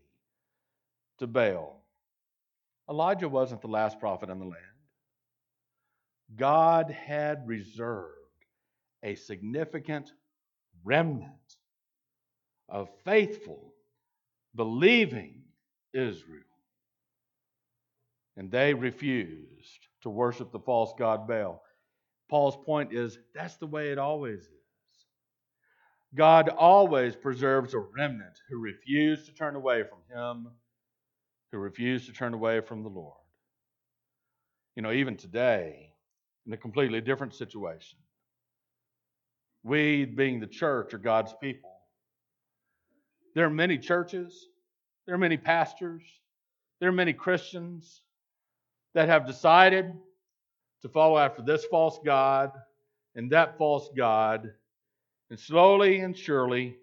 to 1.19 1.27
Baal. 1.27 1.83
Elijah 2.89 3.29
wasn't 3.29 3.61
the 3.61 3.67
last 3.67 3.99
prophet 3.99 4.31
in 4.31 4.39
the 4.39 4.45
land. 4.45 4.55
God 6.37 6.91
had 6.91 7.47
reserved 7.47 8.13
a 9.03 9.15
significant 9.15 10.13
remnant 10.85 11.57
of 12.69 12.89
faithful, 13.05 13.73
believing 14.57 15.43
Israel. 15.93 16.43
And 18.37 18.51
they 18.51 18.75
refused 18.75 19.89
to 20.03 20.11
worship 20.11 20.53
the 20.53 20.61
false 20.61 20.93
god 20.99 21.27
Baal. 21.27 21.63
Paul's 22.29 22.57
point 22.65 22.93
is 22.93 23.19
that's 23.35 23.57
the 23.57 23.67
way 23.67 23.91
it 23.91 23.99
always 23.99 24.41
is. 24.41 24.51
God 26.15 26.49
always 26.49 27.15
preserves 27.15 27.75
a 27.75 27.79
remnant 27.79 28.39
who 28.49 28.59
refuse 28.59 29.27
to 29.27 29.33
turn 29.33 29.55
away 29.55 29.85
from 29.85 29.99
Him, 30.11 30.49
who 31.53 31.59
refuse 31.59 32.07
to 32.07 32.13
turn 32.13 32.35
away 32.35 32.61
from 32.61 32.83
the 32.83 32.89
Lord. 32.89 33.17
You 34.75 34.83
know, 34.83 34.93
even 34.93 35.17
today, 35.17 35.93
in 36.47 36.53
a 36.53 36.57
completely 36.57 37.01
different 37.01 37.35
situation, 37.35 37.99
we, 39.63 40.05
being 40.05 40.39
the 40.41 40.47
church, 40.47 40.95
are 40.95 40.99
God's 40.99 41.35
people. 41.41 41.76
There 43.37 43.45
are 43.45 43.51
many 43.51 43.77
churches, 43.77 44.49
there 45.05 45.15
are 45.15 45.19
many 45.19 45.37
pastors, 45.37 46.03
there 46.81 46.89
are 46.89 46.93
many 46.93 47.13
Christians 47.13 48.01
that 48.95 49.11
have 49.11 49.27
decided 49.27 49.93
to 50.81 50.89
follow 50.89 51.19
after 51.19 51.43
this 51.43 51.67
false 51.67 52.01
God 52.03 52.51
and 53.15 53.31
that 53.33 53.59
false 53.59 53.91
God. 53.95 54.55
And 55.29 55.39
slowly 55.39 56.01
and 56.01 56.17
surely, 56.17 56.79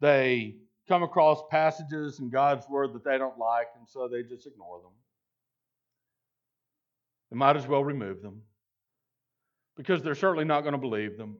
they 0.00 0.56
come 0.88 1.04
across 1.04 1.40
passages 1.52 2.18
in 2.18 2.30
God's 2.30 2.68
Word 2.68 2.92
that 2.94 3.04
they 3.04 3.16
don't 3.16 3.38
like, 3.38 3.68
and 3.78 3.88
so 3.88 4.08
they 4.08 4.24
just 4.24 4.48
ignore 4.48 4.80
them. 4.80 4.90
They 7.30 7.36
might 7.36 7.54
as 7.54 7.68
well 7.68 7.84
remove 7.84 8.22
them 8.22 8.42
because 9.76 10.02
they're 10.02 10.16
certainly 10.16 10.44
not 10.44 10.62
going 10.62 10.72
to 10.72 10.78
believe 10.78 11.16
them, 11.16 11.36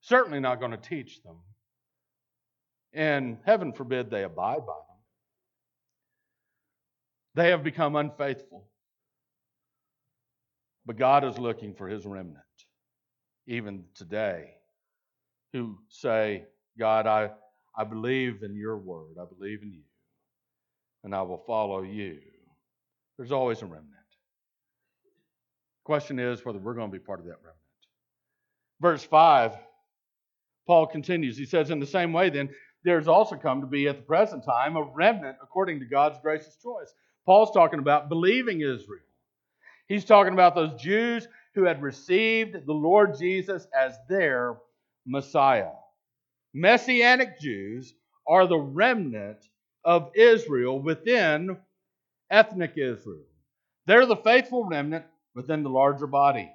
certainly 0.00 0.40
not 0.40 0.58
going 0.58 0.70
to 0.70 0.78
teach 0.78 1.22
them. 1.22 1.36
And 2.92 3.38
heaven 3.44 3.72
forbid 3.72 4.10
they 4.10 4.24
abide 4.24 4.66
by 4.66 4.74
them. 4.74 4.98
They 7.34 7.50
have 7.50 7.64
become 7.64 7.96
unfaithful. 7.96 8.68
But 10.84 10.96
God 10.96 11.24
is 11.24 11.38
looking 11.38 11.74
for 11.74 11.88
his 11.88 12.04
remnant, 12.04 12.38
even 13.46 13.84
today, 13.94 14.50
who 15.52 15.78
say, 15.88 16.44
God, 16.78 17.06
I, 17.06 17.30
I 17.76 17.84
believe 17.84 18.42
in 18.42 18.56
your 18.56 18.76
word. 18.76 19.16
I 19.20 19.24
believe 19.24 19.62
in 19.62 19.72
you. 19.72 19.84
And 21.04 21.14
I 21.14 21.22
will 21.22 21.42
follow 21.46 21.82
you. 21.82 22.18
There's 23.16 23.32
always 23.32 23.62
a 23.62 23.66
remnant. 23.66 23.88
Question 25.84 26.18
is 26.18 26.44
whether 26.44 26.58
we're 26.58 26.74
going 26.74 26.90
to 26.90 26.98
be 26.98 27.04
part 27.04 27.20
of 27.20 27.26
that 27.26 27.36
remnant. 27.36 27.56
Verse 28.80 29.04
5, 29.04 29.52
Paul 30.66 30.86
continues. 30.86 31.36
He 31.36 31.46
says, 31.46 31.70
In 31.70 31.80
the 31.80 31.86
same 31.86 32.12
way, 32.12 32.30
then, 32.30 32.50
there's 32.84 33.08
also 33.08 33.36
come 33.36 33.60
to 33.60 33.66
be 33.66 33.88
at 33.88 33.96
the 33.96 34.02
present 34.02 34.44
time 34.44 34.76
a 34.76 34.82
remnant 34.82 35.36
according 35.42 35.80
to 35.80 35.86
God's 35.86 36.18
gracious 36.20 36.56
choice. 36.62 36.92
Paul's 37.24 37.52
talking 37.52 37.78
about 37.78 38.08
believing 38.08 38.60
Israel. 38.60 39.04
He's 39.86 40.04
talking 40.04 40.32
about 40.32 40.54
those 40.54 40.80
Jews 40.80 41.28
who 41.54 41.64
had 41.64 41.82
received 41.82 42.66
the 42.66 42.72
Lord 42.72 43.18
Jesus 43.18 43.66
as 43.78 43.94
their 44.08 44.56
Messiah. 45.06 45.72
Messianic 46.54 47.40
Jews 47.40 47.94
are 48.26 48.46
the 48.46 48.58
remnant 48.58 49.38
of 49.84 50.10
Israel 50.14 50.80
within 50.80 51.56
ethnic 52.30 52.72
Israel. 52.76 53.26
They're 53.86 54.06
the 54.06 54.16
faithful 54.16 54.64
remnant 54.64 55.04
within 55.34 55.62
the 55.62 55.70
larger 55.70 56.06
body. 56.06 56.50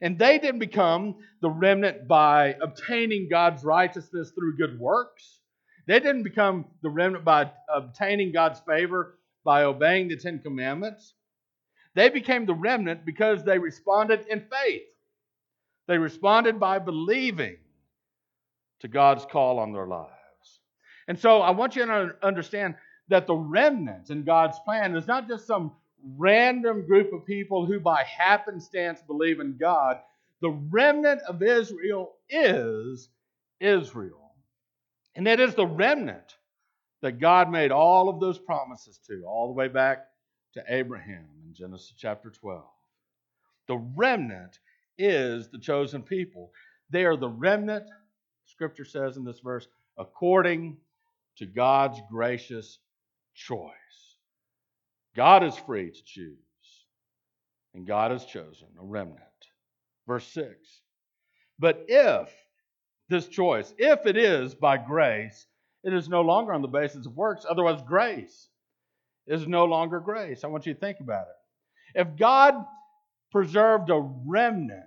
And 0.00 0.18
they 0.18 0.38
didn't 0.38 0.60
become 0.60 1.16
the 1.40 1.50
remnant 1.50 2.06
by 2.06 2.56
obtaining 2.60 3.28
God's 3.30 3.64
righteousness 3.64 4.30
through 4.30 4.56
good 4.56 4.78
works. 4.78 5.40
They 5.86 6.00
didn't 6.00 6.24
become 6.24 6.66
the 6.82 6.90
remnant 6.90 7.24
by 7.24 7.50
obtaining 7.72 8.32
God's 8.32 8.60
favor 8.60 9.18
by 9.44 9.62
obeying 9.62 10.08
the 10.08 10.16
Ten 10.16 10.40
Commandments. 10.40 11.14
They 11.94 12.10
became 12.10 12.44
the 12.44 12.54
remnant 12.54 13.06
because 13.06 13.44
they 13.44 13.58
responded 13.58 14.26
in 14.28 14.40
faith. 14.40 14.82
They 15.86 15.98
responded 15.98 16.58
by 16.58 16.80
believing 16.80 17.56
to 18.80 18.88
God's 18.88 19.24
call 19.24 19.58
on 19.58 19.72
their 19.72 19.86
lives. 19.86 20.10
And 21.08 21.18
so 21.18 21.40
I 21.40 21.50
want 21.50 21.76
you 21.76 21.86
to 21.86 22.16
understand 22.22 22.74
that 23.08 23.26
the 23.26 23.36
remnant 23.36 24.10
in 24.10 24.24
God's 24.24 24.58
plan 24.64 24.96
is 24.96 25.06
not 25.06 25.28
just 25.28 25.46
some 25.46 25.72
random 26.16 26.86
group 26.86 27.12
of 27.12 27.26
people 27.26 27.66
who 27.66 27.80
by 27.80 28.04
happenstance 28.04 29.00
believe 29.06 29.40
in 29.40 29.56
God. 29.58 29.98
The 30.40 30.50
remnant 30.50 31.22
of 31.22 31.42
Israel 31.42 32.12
is 32.28 33.08
Israel. 33.60 34.32
And 35.14 35.26
it 35.26 35.40
is 35.40 35.54
the 35.54 35.66
remnant 35.66 36.36
that 37.02 37.18
God 37.20 37.50
made 37.50 37.72
all 37.72 38.08
of 38.08 38.20
those 38.20 38.38
promises 38.38 39.00
to, 39.06 39.24
all 39.26 39.48
the 39.48 39.54
way 39.54 39.68
back 39.68 40.06
to 40.54 40.62
Abraham 40.68 41.26
in 41.44 41.54
Genesis 41.54 41.94
chapter 41.96 42.30
12. 42.30 42.64
The 43.68 43.78
remnant 43.94 44.58
is 44.98 45.48
the 45.48 45.58
chosen 45.58 46.02
people. 46.02 46.50
They 46.90 47.04
are 47.04 47.16
the 47.16 47.28
remnant, 47.28 47.84
scripture 48.46 48.84
says 48.84 49.16
in 49.16 49.24
this 49.24 49.40
verse, 49.40 49.66
according 49.98 50.76
to 51.36 51.46
God's 51.46 52.00
gracious 52.10 52.78
choice. 53.34 53.72
God 55.16 55.42
is 55.42 55.56
free 55.56 55.90
to 55.90 56.04
choose, 56.04 56.36
and 57.74 57.86
God 57.86 58.10
has 58.10 58.26
chosen 58.26 58.68
a 58.78 58.84
remnant. 58.84 59.20
Verse 60.06 60.26
6. 60.28 60.54
But 61.58 61.86
if 61.88 62.30
this 63.08 63.26
choice, 63.26 63.72
if 63.78 64.06
it 64.06 64.16
is 64.16 64.54
by 64.54 64.76
grace, 64.76 65.46
it 65.82 65.94
is 65.94 66.08
no 66.08 66.20
longer 66.20 66.52
on 66.52 66.62
the 66.62 66.68
basis 66.68 67.06
of 67.06 67.16
works, 67.16 67.46
otherwise, 67.48 67.80
grace 67.86 68.48
is 69.26 69.46
no 69.46 69.64
longer 69.64 70.00
grace. 70.00 70.44
I 70.44 70.48
want 70.48 70.66
you 70.66 70.74
to 70.74 70.80
think 70.80 70.98
about 71.00 71.26
it. 71.26 72.00
If 72.00 72.16
God 72.16 72.54
preserved 73.32 73.90
a 73.90 74.00
remnant 74.26 74.82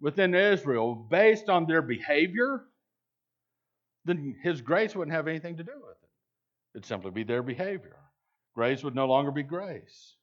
within 0.00 0.34
Israel 0.34 0.94
based 0.94 1.48
on 1.48 1.66
their 1.66 1.82
behavior, 1.82 2.64
then 4.04 4.36
his 4.42 4.60
grace 4.60 4.94
wouldn't 4.94 5.14
have 5.14 5.28
anything 5.28 5.56
to 5.56 5.64
do 5.64 5.72
with 5.74 5.96
it. 6.02 6.08
It'd 6.74 6.86
simply 6.86 7.10
be 7.10 7.24
their 7.24 7.42
behavior. 7.42 7.96
Grace 8.54 8.84
would 8.84 8.94
no 8.94 9.06
longer 9.06 9.30
be 9.30 9.42
grace. 9.42 10.14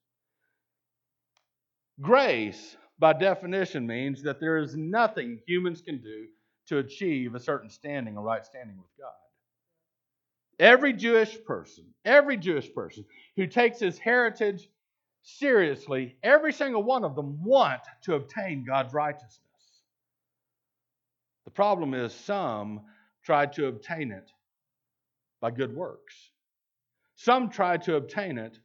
Grace, 2.01 2.77
by 2.99 3.13
definition, 3.13 3.87
means 3.87 4.23
that 4.23 4.39
there 4.39 4.57
is 4.57 4.75
nothing 4.75 5.39
humans 5.47 5.81
can 5.81 6.01
do 6.01 6.27
to 6.67 6.77
achieve 6.77 7.33
a 7.33 7.39
certain 7.39 7.69
standing, 7.69 8.15
a 8.15 8.21
right 8.21 8.45
standing 8.45 8.77
with 8.77 8.91
God. 8.97 9.11
Every 10.59 10.93
Jewish 10.93 11.37
person, 11.45 11.85
every 12.05 12.37
Jewish 12.37 12.73
person 12.73 13.05
who 13.35 13.47
takes 13.47 13.79
his 13.79 13.97
heritage 13.97 14.69
seriously, 15.23 16.17
every 16.21 16.53
single 16.53 16.83
one 16.83 17.03
of 17.03 17.15
them 17.15 17.43
want 17.43 17.81
to 18.03 18.15
obtain 18.15 18.65
God's 18.65 18.93
righteousness. 18.93 19.39
The 21.45 21.51
problem 21.51 21.93
is 21.93 22.13
some 22.13 22.81
tried 23.23 23.53
to 23.53 23.67
obtain 23.67 24.11
it 24.11 24.29
by 25.41 25.51
good 25.51 25.75
works. 25.75 26.15
Some 27.19 27.49
tried 27.49 27.81
to 27.83 27.97
obtain 27.97 28.37
it 28.37 28.57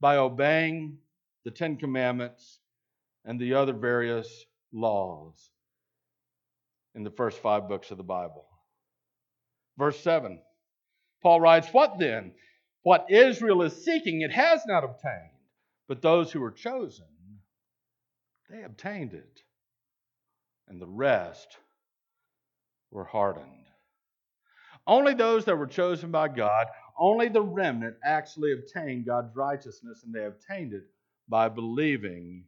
by 0.00 0.16
obeying 0.16 0.98
the 1.44 1.52
Ten 1.52 1.76
Commandments 1.76 2.58
and 3.24 3.38
the 3.38 3.54
other 3.54 3.72
various 3.72 4.46
laws 4.72 5.50
in 6.96 7.04
the 7.04 7.12
first 7.12 7.38
five 7.38 7.68
books 7.68 7.92
of 7.92 7.96
the 7.96 8.02
Bible. 8.02 8.46
Verse 9.78 10.00
7, 10.00 10.40
Paul 11.22 11.40
writes, 11.40 11.68
What 11.68 12.00
then? 12.00 12.32
What 12.82 13.12
Israel 13.12 13.62
is 13.62 13.84
seeking, 13.84 14.22
it 14.22 14.32
has 14.32 14.66
not 14.66 14.82
obtained, 14.82 15.38
but 15.86 16.02
those 16.02 16.32
who 16.32 16.40
were 16.40 16.50
chosen, 16.50 17.06
they 18.50 18.64
obtained 18.64 19.14
it, 19.14 19.40
and 20.66 20.80
the 20.82 20.88
rest 20.88 21.58
were 22.90 23.04
hardened. 23.04 23.66
Only 24.84 25.14
those 25.14 25.44
that 25.44 25.56
were 25.56 25.68
chosen 25.68 26.10
by 26.10 26.26
God, 26.26 26.66
only 26.98 27.28
the 27.28 27.42
remnant 27.42 27.96
actually 28.04 28.52
obtained 28.52 29.06
God's 29.06 29.34
righteousness, 29.34 30.02
and 30.04 30.14
they 30.14 30.24
obtained 30.24 30.72
it 30.72 30.84
by 31.28 31.48
believing 31.48 32.44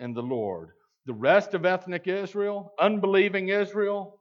in 0.00 0.14
the 0.14 0.22
Lord. 0.22 0.70
The 1.06 1.12
rest 1.12 1.54
of 1.54 1.64
ethnic 1.64 2.06
Israel, 2.06 2.72
unbelieving 2.78 3.48
Israel, 3.48 4.20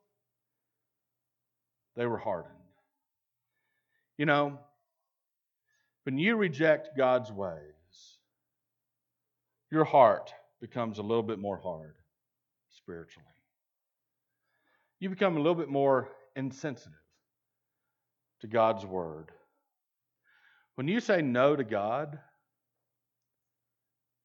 they 1.96 2.06
were 2.06 2.18
hardened. 2.18 2.54
You 4.18 4.26
know, 4.26 4.60
when 6.04 6.18
you 6.18 6.36
reject 6.36 6.90
God's 6.98 7.32
ways, 7.32 7.60
your 9.72 9.84
heart 9.84 10.34
becomes 10.62 11.00
a 11.00 11.02
little 11.02 11.24
bit 11.24 11.40
more 11.40 11.58
hard 11.58 11.96
spiritually. 12.70 13.28
You 15.00 15.10
become 15.10 15.36
a 15.36 15.40
little 15.40 15.56
bit 15.56 15.70
more 15.70 16.10
insensitive 16.36 16.94
to 18.42 18.48
God's 18.48 18.86
word. 18.86 19.32
When 20.76 20.88
you 20.88 21.00
say 21.00 21.22
no 21.22 21.56
to 21.56 21.64
God, 21.64 22.20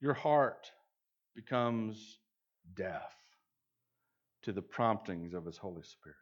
your 0.01 0.15
heart 0.15 0.71
becomes 1.37 2.19
deaf 2.75 3.13
to 4.43 4.53
the 4.53 4.63
promptings 4.63 5.35
of 5.35 5.45
His 5.45 5.57
Holy 5.57 5.83
Spirit. 5.83 6.17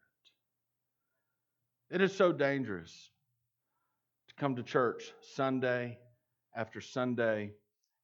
It 1.91 2.03
is 2.03 2.15
so 2.15 2.33
dangerous 2.33 3.11
to 4.29 4.35
come 4.35 4.57
to 4.57 4.63
church 4.63 5.13
Sunday 5.35 5.99
after 6.55 6.81
Sunday 6.81 7.53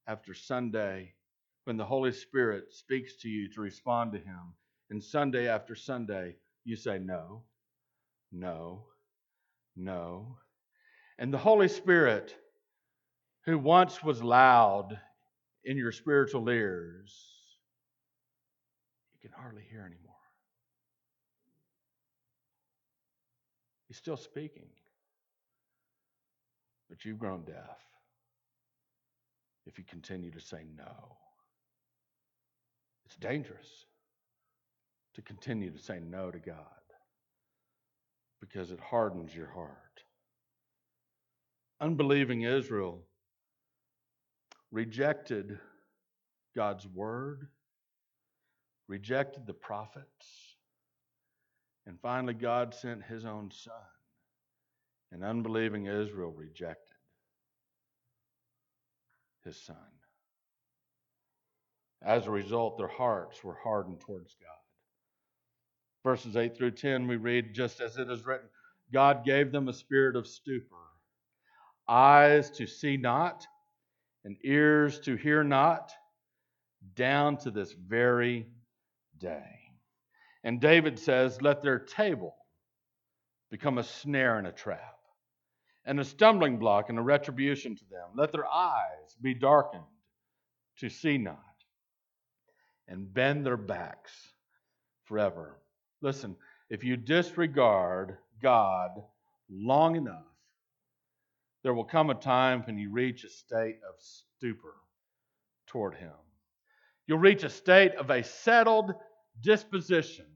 after 0.07 0.35
Sunday 0.35 1.15
when 1.65 1.77
the 1.77 1.85
Holy 1.85 2.13
Spirit 2.13 2.73
speaks 2.73 3.17
to 3.17 3.29
you 3.29 3.51
to 3.53 3.61
respond 3.61 4.13
to 4.13 4.19
Him. 4.19 4.55
And 4.91 5.03
Sunday 5.03 5.49
after 5.49 5.75
Sunday, 5.75 6.37
you 6.65 6.77
say 6.77 6.99
no, 6.99 7.43
no, 8.33 8.85
no. 9.77 10.37
And 11.19 11.33
the 11.33 11.39
Holy 11.39 11.69
Spirit, 11.69 12.35
who 13.45 13.59
once 13.59 14.03
was 14.03 14.23
loud 14.23 14.99
in 15.65 15.77
your 15.77 15.93
spiritual 15.93 16.49
ears, 16.49 17.15
you 19.13 19.21
can 19.29 19.39
hardly 19.39 19.63
hear 19.71 19.81
anymore. 19.81 20.15
He's 23.87 23.97
still 23.97 24.17
speaking, 24.17 24.67
but 26.89 27.05
you've 27.05 27.19
grown 27.19 27.45
deaf 27.45 27.79
if 29.67 29.79
you 29.79 29.85
continue 29.85 30.31
to 30.33 30.41
say 30.41 30.65
no. 30.77 31.17
It's 33.07 33.17
dangerous 33.17 33.87
to 35.15 35.23
continue 35.23 35.71
to 35.71 35.79
say 35.79 36.01
no 36.01 36.31
to 36.31 36.39
God 36.39 36.57
because 38.41 38.73
it 38.73 38.81
hardens 38.81 39.35
your 39.35 39.49
heart. 39.49 39.84
Unbelieving 41.81 42.43
Israel 42.43 43.03
rejected 44.71 45.59
God's 46.57 46.87
word, 46.87 47.49
rejected 48.89 49.47
the 49.47 49.55
prophets, 49.55 50.57
and 51.87 52.01
finally 52.01 52.35
God 52.35 52.75
sent 52.75 53.03
his 53.03 53.25
own 53.25 53.51
son. 53.51 53.75
And 55.13 55.23
unbelieving 55.23 55.87
Israel 55.87 56.33
rejected 56.37 56.97
his 59.45 59.57
son. 59.65 59.77
As 62.03 62.27
a 62.27 62.31
result, 62.31 62.79
their 62.79 62.89
hearts 62.89 63.45
were 63.45 63.57
hardened 63.63 64.01
towards 64.01 64.35
God. 64.41 64.51
Verses 66.03 66.37
8 66.37 66.57
through 66.57 66.73
10, 66.73 67.07
we 67.07 67.17
read, 67.17 67.55
just 67.55 67.81
as 67.81 67.97
it 67.97 68.11
is 68.11 68.27
written, 68.27 68.49
God 68.93 69.25
gave 69.25 69.53
them 69.53 69.69
a 69.69 69.73
spirit 69.73 70.17
of 70.17 70.27
stupor, 70.27 70.77
eyes 71.89 72.51
to 72.53 72.67
see 72.67 72.97
not, 72.97 73.47
and 74.25 74.37
ears 74.45 75.01
to 75.01 75.17
hear 75.17 75.45
not, 75.45 75.93
down 76.95 77.37
to 77.39 77.51
this 77.51 77.73
very 77.73 78.47
day. 79.19 79.61
And 80.43 80.61
David 80.61 80.99
says, 80.99 81.41
Let 81.41 81.63
their 81.63 81.79
table 81.79 82.35
become 83.51 83.79
a 83.79 83.85
snare 83.85 84.39
and 84.39 84.47
a 84.47 84.53
trap, 84.53 84.99
and 85.85 86.01
a 86.01 86.05
stumbling 86.05 86.59
block 86.59 86.89
and 86.89 86.99
a 86.99 87.03
retribution 87.03 87.77
to 87.77 87.85
them. 87.91 88.09
Let 88.15 88.33
their 88.33 88.47
eyes 88.47 89.17
be 89.21 89.35
darkened 89.35 89.85
to 90.79 90.89
see 90.89 91.19
not, 91.19 91.39
and 92.89 93.13
bend 93.13 93.47
their 93.47 93.57
backs 93.57 94.13
forever. 95.05 95.59
Listen, 96.03 96.37
if 96.69 96.83
you 96.83 96.97
disregard 96.97 98.17
God 98.43 98.91
long 99.51 99.97
enough, 99.97 100.34
there 101.65 101.75
will 101.75 101.85
come 101.85 102.11
a 102.11 102.15
time 102.15 102.63
when 102.67 102.79
you 102.79 102.93
reach 102.93 103.25
a 103.25 103.31
state 103.31 103.79
of 103.89 103.95
stupor 103.99 104.75
toward 105.67 105.95
Him. 105.95 106.13
You'll 107.07 107.19
reach 107.19 107.43
a 107.43 107.51
state 107.51 107.95
of 107.97 108.11
a 108.11 108.23
settled 108.23 108.93
disposition 109.41 110.27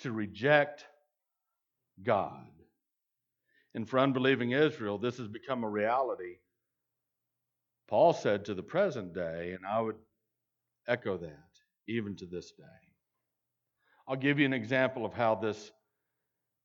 to 0.00 0.10
reject 0.10 0.86
God. 2.02 2.48
And 3.74 3.88
for 3.88 3.98
unbelieving 3.98 4.52
Israel, 4.52 4.98
this 4.98 5.18
has 5.18 5.28
become 5.28 5.64
a 5.64 5.68
reality. 5.68 6.38
Paul 7.88 8.14
said 8.14 8.46
to 8.46 8.54
the 8.54 8.62
present 8.62 9.14
day, 9.14 9.52
and 9.52 9.66
I 9.66 9.82
would 9.82 9.96
echo 10.88 11.18
that 11.18 11.48
even 11.86 12.16
to 12.16 12.26
this 12.26 12.52
day. 12.52 12.64
I'll 14.08 14.16
give 14.16 14.38
you 14.38 14.46
an 14.46 14.52
example 14.54 15.04
of 15.04 15.12
how 15.12 15.34
this 15.34 15.70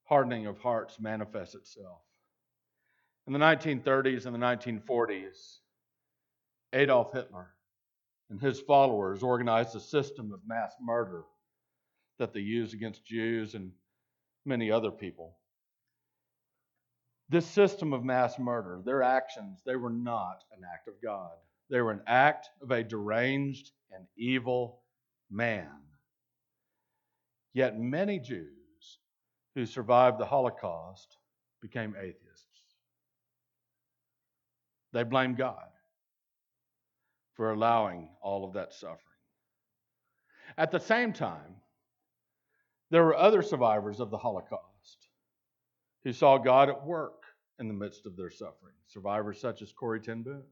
hardening 0.05 0.47
of 0.47 0.57
hearts 0.57 0.99
manifests 1.01 1.55
itself. 1.55 1.99
In 3.27 3.33
the 3.33 3.39
1930s 3.39 4.25
and 4.25 4.33
the 4.33 4.39
1940s, 4.39 5.57
Adolf 6.71 7.11
Hitler 7.11 7.49
and 8.29 8.39
his 8.39 8.61
followers 8.61 9.21
organized 9.21 9.75
a 9.75 9.81
system 9.81 10.31
of 10.31 10.39
mass 10.47 10.71
murder 10.81 11.23
that 12.19 12.33
they 12.33 12.39
used 12.39 12.73
against 12.73 13.05
Jews 13.05 13.53
and 13.53 13.73
many 14.45 14.71
other 14.71 14.91
people. 14.91 15.35
This 17.27 17.45
system 17.45 17.91
of 17.91 18.05
mass 18.05 18.39
murder, 18.39 18.81
their 18.85 19.03
actions, 19.03 19.59
they 19.65 19.75
were 19.75 19.89
not 19.89 20.45
an 20.57 20.63
act 20.73 20.87
of 20.87 20.93
God. 21.03 21.31
They 21.69 21.81
were 21.81 21.91
an 21.91 22.03
act 22.07 22.49
of 22.61 22.71
a 22.71 22.81
deranged 22.81 23.71
and 23.91 24.05
evil 24.17 24.83
man. 25.29 25.67
Yet 27.53 27.77
many 27.77 28.19
Jews 28.19 28.99
who 29.53 29.65
survived 29.65 30.17
the 30.17 30.25
Holocaust 30.25 31.17
became 31.61 31.93
atheists. 31.99 32.26
They 34.93 35.03
blame 35.03 35.35
God 35.35 35.67
for 37.35 37.51
allowing 37.51 38.09
all 38.21 38.45
of 38.45 38.53
that 38.53 38.73
suffering. 38.73 38.99
At 40.57 40.71
the 40.71 40.79
same 40.79 41.13
time, 41.13 41.55
there 42.89 43.03
were 43.03 43.15
other 43.15 43.41
survivors 43.41 43.99
of 43.99 44.09
the 44.09 44.17
Holocaust 44.17 45.09
who 46.03 46.13
saw 46.13 46.37
God 46.37 46.69
at 46.69 46.85
work 46.85 47.23
in 47.59 47.67
the 47.67 47.73
midst 47.73 48.05
of 48.05 48.15
their 48.15 48.29
suffering. 48.29 48.73
Survivors 48.87 49.41
such 49.41 49.61
as 49.61 49.71
Corrie 49.71 49.99
Ten 49.99 50.23
Boom. 50.23 50.43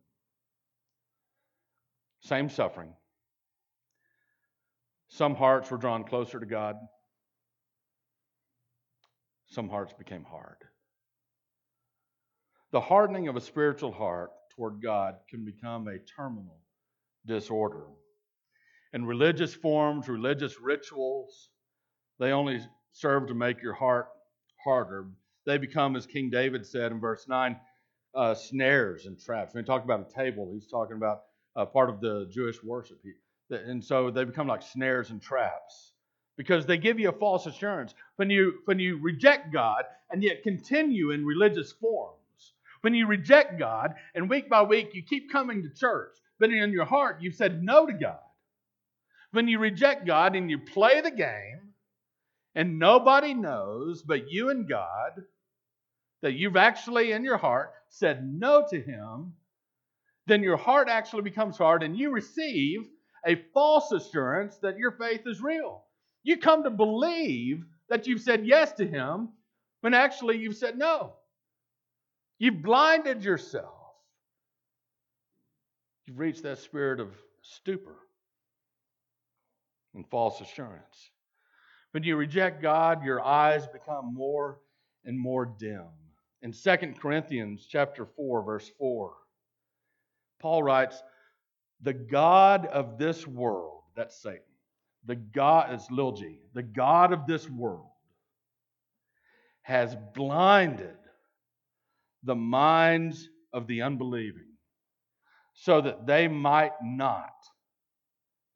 Same 2.19 2.50
suffering. 2.50 2.93
Some 5.08 5.36
hearts 5.36 5.71
were 5.71 5.78
drawn 5.78 6.04
closer 6.04 6.39
to 6.39 6.45
God. 6.45 6.76
Some 9.48 9.69
hearts 9.69 9.93
became 9.93 10.24
hard. 10.24 10.58
The 12.76 12.82
hardening 12.82 13.30
of 13.30 13.38
a 13.38 13.40
spiritual 13.40 13.94
heart 13.94 14.32
toward 14.54 14.82
God 14.82 15.16
can 15.30 15.46
become 15.46 15.88
a 15.88 15.98
terminal 15.98 16.60
disorder. 17.26 17.86
And 18.92 19.08
religious 19.08 19.54
forms, 19.54 20.10
religious 20.10 20.60
rituals, 20.60 21.52
they 22.20 22.34
only 22.34 22.60
serve 22.92 23.28
to 23.28 23.34
make 23.34 23.62
your 23.62 23.76
heart 23.76 24.10
harder. 24.62 25.08
They 25.46 25.58
become, 25.58 25.96
as 25.96 26.06
King 26.06 26.30
David 26.30 26.66
said 26.66 26.92
in 26.92 27.00
verse 27.00 27.30
9, 27.30 27.58
uh, 28.14 28.34
snares 28.36 29.06
and 29.06 29.18
traps. 29.18 29.54
When 29.54 29.64
he 29.64 29.66
talked 29.66 29.86
about 29.86 30.12
a 30.12 30.14
table, 30.14 30.52
he's 30.54 30.68
talking 30.68 30.98
about 30.98 31.22
uh, 31.56 31.64
part 31.64 31.90
of 31.90 32.02
the 32.02 32.28
Jewish 32.30 32.62
worship. 32.62 33.00
He, 33.04 33.14
and 33.56 33.82
so 33.82 34.12
they 34.12 34.26
become 34.26 34.48
like 34.48 34.62
snares 34.62 35.12
and 35.12 35.22
traps 35.22 35.94
because 36.36 36.66
they 36.66 36.78
give 36.78 37.00
you 37.00 37.08
a 37.08 37.14
false 37.14 37.46
assurance. 37.46 37.96
When 38.18 38.30
you, 38.30 38.56
when 38.66 38.80
you 38.80 38.98
reject 39.02 39.54
God 39.54 39.86
and 40.12 40.22
yet 40.22 40.44
continue 40.44 41.12
in 41.12 41.26
religious 41.26 41.72
forms, 41.72 42.20
when 42.86 42.93
you 42.93 43.08
reject 43.08 43.58
God 43.58 43.95
and 44.13 44.30
week 44.30 44.48
by 44.48 44.62
week 44.62 44.91
you 44.93 45.02
keep 45.02 45.32
coming 45.32 45.63
to 45.63 45.69
church, 45.74 46.15
but 46.39 46.52
in 46.52 46.71
your 46.71 46.86
heart 46.86 47.17
you've 47.19 47.34
said 47.34 47.63
no 47.63 47.88
to 47.88 47.93
God. 47.93 48.19
When 49.32 49.48
you 49.48 49.58
reject 49.58 50.06
God 50.06 50.36
and 50.36 50.52
you 50.52 50.60
play 50.60 51.02
the 51.02 51.10
game 51.10 51.74
and 52.54 52.78
nobody 52.78 53.34
knows 53.34 54.04
but 54.04 54.30
you 54.32 54.52
and 54.52 54.69
God 54.69 55.24
that 56.21 56.34
you've 56.34 56.58
actually 56.58 57.12
in 57.12 57.24
your 57.24 57.38
heart 57.38 57.71
said 57.89 58.24
no 58.24 58.63
to 58.69 58.80
Him, 58.80 59.34
then 60.28 60.43
your 60.43 60.58
heart 60.58 60.88
actually 60.88 61.24
becomes 61.24 61.58
hard 61.58 61.82
and 61.82 61.98
you 61.98 62.12
receive 62.12 62.88
a 63.26 63.41
false 63.52 63.91
assurance 63.93 64.58
that 64.58 64.78
your 64.78 64.91
faith 64.91 65.21
is 65.26 65.41
real. 65.41 65.86
You 66.21 66.38
come 66.38 66.62
to 66.62 66.69
believe 66.69 67.65
that 67.89 68.06
you've 68.06 68.21
said 68.21 68.45
yes 68.45 68.74
to 68.74 68.86
Him 68.86 69.30
when 69.82 69.95
actually 69.95 70.38
you've 70.38 70.56
said 70.56 70.78
no. 70.78 71.15
You've 72.38 72.62
blinded 72.62 73.24
yourself. 73.24 73.74
You've 76.06 76.19
reached 76.19 76.43
that 76.43 76.60
spirit 76.60 77.00
of 77.00 77.15
stupor 77.41 77.95
and 79.93 80.06
false 80.10 80.41
assurance. 80.41 81.12
When 81.91 82.04
you 82.04 82.17
reject 82.17 82.62
God, 82.62 83.04
your 83.04 83.24
eyes 83.24 83.67
become 83.67 84.13
more 84.13 84.60
and 85.06 85.17
more 85.17 85.45
dim. 85.45 85.88
In 86.41 86.52
2 86.52 86.95
Corinthians 87.00 87.65
chapter 87.69 88.06
4 88.06 88.43
verse 88.43 88.69
4, 88.78 89.13
Paul 90.39 90.62
writes, 90.62 91.02
"The 91.82 91.93
god 91.93 92.65
of 92.67 92.98
this 92.98 93.26
world, 93.26 93.84
that's 93.95 94.21
Satan. 94.21 94.41
The 95.06 95.15
god 95.15 95.74
is 95.74 95.89
Lil 95.89 96.12
G, 96.12 96.41
the 96.54 96.63
god 96.63 97.13
of 97.13 97.26
this 97.26 97.50
world 97.50 97.91
has 99.62 99.95
blinded 100.13 100.98
the 102.26 102.36
minds 102.36 103.30
of 103.54 103.68
the 103.68 103.82
unbelieving 103.82 104.48
so 105.54 105.82
that 105.82 106.06
they 106.06 106.28
might 106.28 106.74
not 106.84 107.34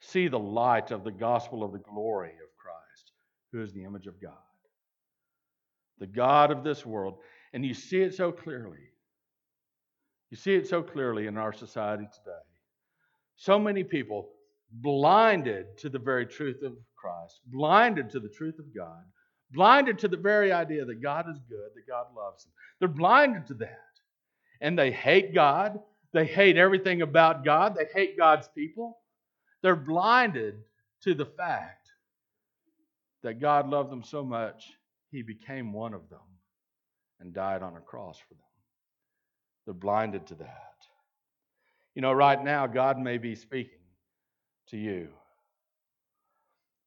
see 0.02 0.28
the 0.28 0.40
light 0.40 0.92
of 0.92 1.04
the 1.04 1.12
gospel 1.12 1.64
of 1.64 1.72
the 1.72 1.80
glory 1.80 2.32
of 2.32 2.58
Christ, 2.58 3.12
who 3.52 3.62
is 3.62 3.74
the 3.74 3.84
image 3.84 4.08
of 4.08 4.22
God. 4.22 4.34
The 6.00 6.08
God 6.08 6.52
of 6.52 6.64
this 6.64 6.86
world. 6.86 7.16
And 7.54 7.66
you 7.66 7.74
see 7.74 8.02
it 8.02 8.14
so 8.16 8.32
clearly. 8.32 8.80
You 10.30 10.38
see 10.38 10.56
it 10.56 10.68
so 10.68 10.82
clearly 10.82 11.28
in 11.28 11.38
our 11.38 11.54
society 11.54 12.06
today. 12.06 12.38
So 13.36 13.58
many 13.58 13.84
people 13.84 14.30
blinded 14.72 15.78
to 15.80 15.90
the 15.90 16.00
very 16.00 16.26
truth 16.26 16.62
of 16.64 16.74
Christ, 16.96 17.42
blinded 17.48 18.10
to 18.12 18.20
the 18.20 18.30
truth 18.30 18.60
of 18.60 18.76
God, 18.76 19.04
blinded 19.52 20.00
to 20.00 20.08
the 20.08 20.18
very 20.18 20.52
idea 20.52 20.86
that 20.86 21.02
God 21.02 21.30
is 21.30 21.40
good, 21.50 21.70
that 21.76 21.88
God 21.88 22.08
loves 22.16 22.44
them. 22.44 22.54
They're 22.80 22.88
blinded 22.88 23.48
to 23.48 23.54
that. 23.56 23.80
And 24.62 24.78
they 24.78 24.92
hate 24.92 25.34
God. 25.34 25.80
They 26.12 26.26
hate 26.26 26.58
everything 26.58 27.02
about 27.02 27.46
God. 27.46 27.76
They 27.76 27.88
hate 27.94 28.18
God's 28.18 28.48
people. 28.50 28.98
They're 29.62 29.76
blinded 29.76 30.56
to 31.04 31.14
the 31.14 31.26
fact 31.26 31.88
that 33.24 33.40
God 33.40 33.70
loved 33.70 33.92
them 33.92 34.04
so 34.04 34.24
much, 34.24 34.72
He 35.12 35.22
became 35.22 35.74
one 35.74 35.94
of 35.94 36.10
them 36.10 36.20
and 37.20 37.34
died 37.34 37.62
on 37.62 37.76
a 37.76 37.82
cross 37.82 38.18
for 38.18 38.34
them. 38.34 38.44
They're 39.66 39.74
blinded 39.74 40.28
to 40.28 40.36
that. 40.36 40.74
You 41.96 42.02
know, 42.02 42.14
right 42.14 42.42
now, 42.42 42.66
God 42.68 42.98
may 42.98 43.18
be 43.18 43.36
speaking 43.36 43.80
to 44.70 44.78
you. 44.78 45.10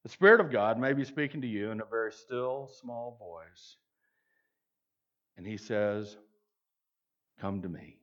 The 0.02 0.08
Spirit 0.08 0.40
of 0.40 0.50
God 0.50 0.78
may 0.78 0.92
be 0.92 1.04
speaking 1.04 1.40
to 1.42 1.46
you 1.46 1.70
in 1.70 1.80
a 1.80 1.84
very 1.84 2.12
still, 2.12 2.68
small 2.80 3.16
voice. 3.18 3.76
And 5.36 5.46
He 5.46 5.56
says, 5.56 6.16
Come 7.40 7.62
to 7.62 7.68
me. 7.68 7.98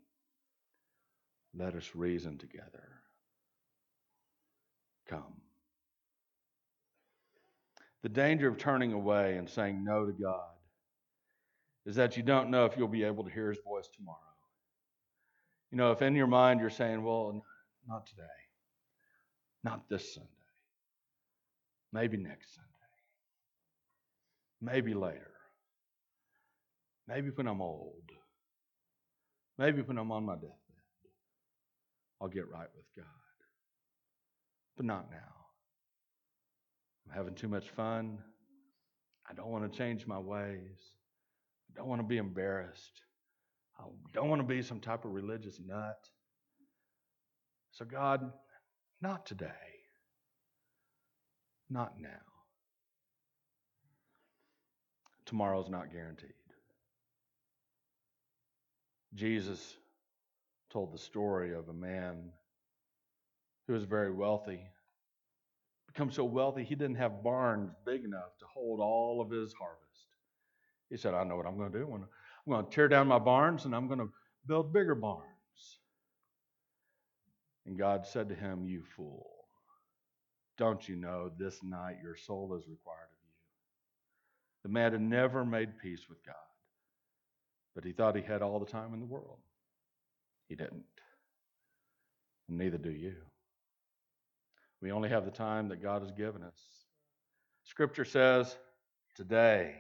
Let 1.58 1.76
us 1.76 1.92
reason 1.94 2.38
together. 2.38 2.88
Come. 5.08 5.42
The 8.02 8.10
danger 8.10 8.48
of 8.48 8.58
turning 8.58 8.94
away 8.94 9.38
and 9.38 9.50
saying 9.50 9.84
no 9.84 10.06
to 10.06 10.14
God 10.14 10.54
is 11.86 11.96
that 11.96 12.16
you 12.16 12.24
don't 12.24 12.50
know 12.50 12.66
if 12.66 12.78
you'll 12.78 12.88
be 12.88 13.04
able 13.04 13.24
to 13.24 13.32
hear 13.32 13.50
His 13.50 13.60
voice 13.66 13.90
tomorrow. 13.94 14.18
You 15.72 15.78
know, 15.78 15.92
if 15.92 16.02
in 16.02 16.16
your 16.16 16.28
mind 16.28 16.60
you're 16.62 16.70
saying, 16.70 17.04
well, 17.04 17.44
not 17.88 18.08
today, 18.08 18.24
not 19.64 19.88
this 19.90 20.14
Sunday, 20.14 20.30
maybe 21.92 22.18
next 22.18 22.56
Sunday, 22.56 22.70
maybe 24.62 24.94
later, 24.94 25.32
maybe 27.08 27.30
when 27.34 27.48
I'm 27.48 27.62
old, 27.62 28.10
maybe 29.58 29.82
when 29.82 29.98
I'm 29.98 30.12
on 30.12 30.26
my 30.26 30.36
deathbed, 30.36 30.56
I'll 32.22 32.28
get 32.28 32.50
right 32.50 32.68
with 32.76 32.86
God. 32.96 33.06
But 34.78 34.86
not 34.86 35.10
now. 35.12 35.18
I'm 37.08 37.18
having 37.18 37.36
too 37.36 37.48
much 37.48 37.70
fun. 37.70 38.20
I 39.30 39.34
don't 39.34 39.50
want 39.50 39.72
to 39.72 39.78
change 39.78 40.06
my 40.08 40.20
ways. 40.20 40.80
I 41.70 41.78
don't 41.78 41.88
want 41.88 42.02
to 42.02 42.08
be 42.08 42.18
embarrassed. 42.18 43.02
I 43.80 43.84
don't 44.14 44.30
want 44.30 44.42
to 44.42 44.48
be 44.48 44.62
some 44.62 44.80
type 44.80 45.06
of 45.06 45.12
religious 45.12 45.60
nut. 45.66 45.98
So, 47.72 47.86
God, 47.86 48.32
not 49.02 49.26
today. 49.26 49.48
Not 51.70 52.00
now. 52.00 52.10
Tomorrow's 55.26 55.70
not 55.70 55.92
guaranteed. 55.92 56.34
Jesus 59.14 59.76
told 60.72 60.94
the 60.94 60.98
story 60.98 61.54
of 61.54 61.70
a 61.70 61.74
man 61.74 62.32
who 63.68 63.74
was 63.74 63.84
very 63.84 64.12
wealthy. 64.12 64.62
Become 65.88 66.12
so 66.12 66.24
wealthy, 66.24 66.64
he 66.64 66.76
didn't 66.76 66.96
have 66.96 67.24
barns 67.24 67.72
big 67.86 68.04
enough 68.04 68.38
to 68.40 68.46
hold 68.52 68.80
all 68.80 69.22
of 69.22 69.30
his 69.30 69.54
harvest. 69.54 70.08
He 70.90 70.98
said, 70.98 71.14
I 71.14 71.24
know 71.24 71.36
what 71.36 71.46
I'm 71.46 71.58
going 71.58 71.72
to 71.72 71.78
do. 71.78 71.86
I'm 71.92 72.08
going 72.52 72.66
to 72.66 72.72
tear 72.72 72.88
down 72.88 73.08
my 73.08 73.20
barns 73.20 73.66
and 73.66 73.76
I'm 73.76 73.88
going 73.88 74.00
to 74.00 74.10
build 74.48 74.74
bigger 74.74 74.96
barns. 74.96 75.26
And 77.66 77.78
God 77.78 78.08
said 78.08 78.30
to 78.30 78.36
him, 78.36 78.66
You 78.66 78.84
fool. 78.96 79.39
Don't 80.60 80.90
you 80.90 80.98
know 80.98 81.32
this 81.38 81.64
night 81.64 82.00
your 82.04 82.18
soul 82.18 82.54
is 82.54 82.68
required 82.68 83.08
of 83.08 83.18
you? 83.24 83.30
The 84.64 84.70
man 84.70 84.92
had 84.92 85.02
never 85.02 85.46
made 85.46 85.80
peace 85.82 86.10
with 86.10 86.22
God, 86.26 86.36
but 87.74 87.86
he 87.86 87.94
thought 87.94 88.18
he 88.18 88.22
had 88.22 88.42
all 88.42 88.60
the 88.60 88.66
time 88.66 88.94
in 88.94 89.00
the 89.00 89.06
world. 89.06 89.38
He 90.50 90.56
didn't. 90.56 90.84
And 92.50 92.58
neither 92.58 92.78
do 92.78 92.92
you. 92.92 93.16
We 94.82 94.92
only 94.92 95.08
have 95.08 95.24
the 95.24 95.32
time 95.32 95.70
that 95.70 95.82
God 95.82 96.02
has 96.02 96.12
given 96.12 96.44
us. 96.44 96.60
Scripture 97.64 98.04
says, 98.04 98.58
Today 99.16 99.76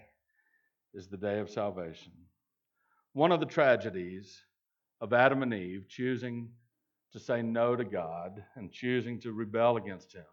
is 0.93 1.10
the 1.10 1.18
day 1.18 1.39
of 1.39 1.49
salvation. 1.49 2.14
One 3.12 3.34
of 3.34 3.41
the 3.41 3.45
tragedies 3.45 4.41
of 5.01 5.12
Adam 5.12 5.43
and 5.43 5.53
Eve 5.53 5.88
choosing 5.89 6.51
to 7.12 7.20
say 7.20 7.41
no 7.41 7.76
to 7.76 7.84
God 7.84 8.41
and 8.56 8.72
choosing 8.72 9.20
to 9.22 9.34
rebel 9.34 9.76
against 9.76 10.14
Him 10.14 10.24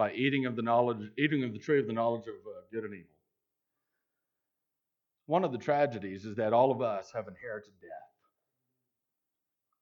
by 0.00 0.12
eating 0.14 0.46
of 0.46 0.56
the 0.56 0.62
knowledge, 0.62 1.10
eating 1.18 1.44
of 1.44 1.52
the 1.52 1.58
tree 1.58 1.78
of 1.78 1.86
the 1.86 1.92
knowledge 1.92 2.22
of 2.22 2.34
uh, 2.34 2.62
good 2.72 2.84
and 2.84 2.94
evil. 2.94 3.12
One 5.26 5.44
of 5.44 5.52
the 5.52 5.58
tragedies 5.58 6.24
is 6.24 6.36
that 6.36 6.54
all 6.54 6.70
of 6.70 6.80
us 6.80 7.12
have 7.14 7.28
inherited 7.28 7.74
death. 7.82 7.90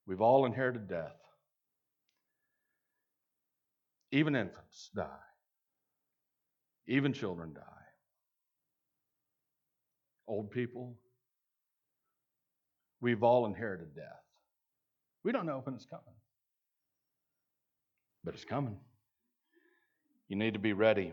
We've 0.08 0.20
all 0.20 0.44
inherited 0.44 0.88
death. 0.88 1.14
Even 4.10 4.34
infants 4.34 4.90
die. 4.92 5.06
Even 6.88 7.12
children 7.12 7.52
die. 7.54 7.62
Old 10.26 10.50
people, 10.50 10.96
We've 13.00 13.22
all 13.22 13.46
inherited 13.46 13.94
death. 13.94 14.24
We 15.22 15.30
don't 15.30 15.46
know 15.46 15.60
when 15.62 15.76
it's 15.76 15.86
coming, 15.86 16.04
but 18.24 18.34
it's 18.34 18.44
coming. 18.44 18.78
You 20.28 20.36
need 20.36 20.54
to 20.54 20.60
be 20.60 20.72
ready. 20.74 21.12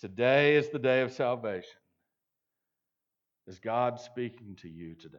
Today 0.00 0.56
is 0.56 0.68
the 0.68 0.78
day 0.78 1.02
of 1.02 1.12
salvation. 1.12 1.78
Is 3.46 3.58
God 3.58 3.98
speaking 4.00 4.56
to 4.62 4.68
you 4.68 4.94
today? 4.94 5.18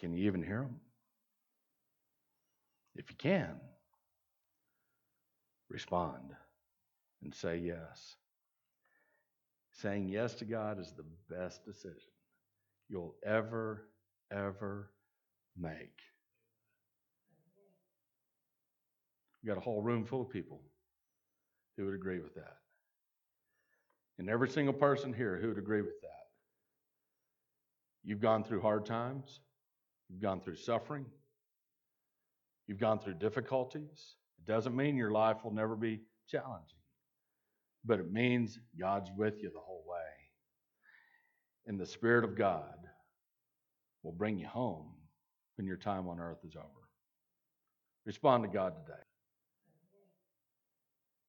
Can 0.00 0.12
you 0.12 0.26
even 0.26 0.42
hear 0.42 0.62
him? 0.62 0.76
If 2.94 3.10
you 3.10 3.16
can, 3.16 3.60
respond 5.68 6.32
and 7.22 7.34
say 7.34 7.58
yes. 7.58 8.16
Saying 9.72 10.08
yes 10.08 10.34
to 10.36 10.44
God 10.44 10.80
is 10.80 10.92
the 10.96 11.04
best 11.34 11.64
decision 11.64 12.10
you'll 12.88 13.14
ever, 13.24 13.88
ever 14.32 14.90
make. 15.56 15.98
Got 19.48 19.56
a 19.56 19.60
whole 19.60 19.80
room 19.80 20.04
full 20.04 20.20
of 20.20 20.28
people 20.28 20.60
who 21.78 21.86
would 21.86 21.94
agree 21.94 22.18
with 22.18 22.34
that. 22.34 22.58
And 24.18 24.28
every 24.28 24.50
single 24.50 24.74
person 24.74 25.10
here 25.10 25.38
who 25.40 25.48
would 25.48 25.56
agree 25.56 25.80
with 25.80 25.98
that. 26.02 26.26
You've 28.04 28.20
gone 28.20 28.44
through 28.44 28.60
hard 28.60 28.84
times, 28.84 29.40
you've 30.10 30.20
gone 30.20 30.42
through 30.42 30.56
suffering, 30.56 31.06
you've 32.66 32.78
gone 32.78 32.98
through 32.98 33.14
difficulties. 33.14 34.16
It 34.38 34.52
doesn't 34.52 34.76
mean 34.76 34.96
your 34.96 35.12
life 35.12 35.38
will 35.42 35.54
never 35.54 35.76
be 35.76 36.02
challenging, 36.28 36.82
but 37.86 38.00
it 38.00 38.12
means 38.12 38.58
God's 38.78 39.10
with 39.16 39.42
you 39.42 39.50
the 39.50 39.60
whole 39.60 39.84
way. 39.88 40.10
And 41.66 41.80
the 41.80 41.86
Spirit 41.86 42.24
of 42.24 42.36
God 42.36 42.76
will 44.02 44.12
bring 44.12 44.38
you 44.38 44.46
home 44.46 44.92
when 45.56 45.66
your 45.66 45.78
time 45.78 46.06
on 46.06 46.20
earth 46.20 46.44
is 46.46 46.54
over. 46.54 46.66
Respond 48.04 48.44
to 48.44 48.50
God 48.50 48.74
today. 48.84 48.98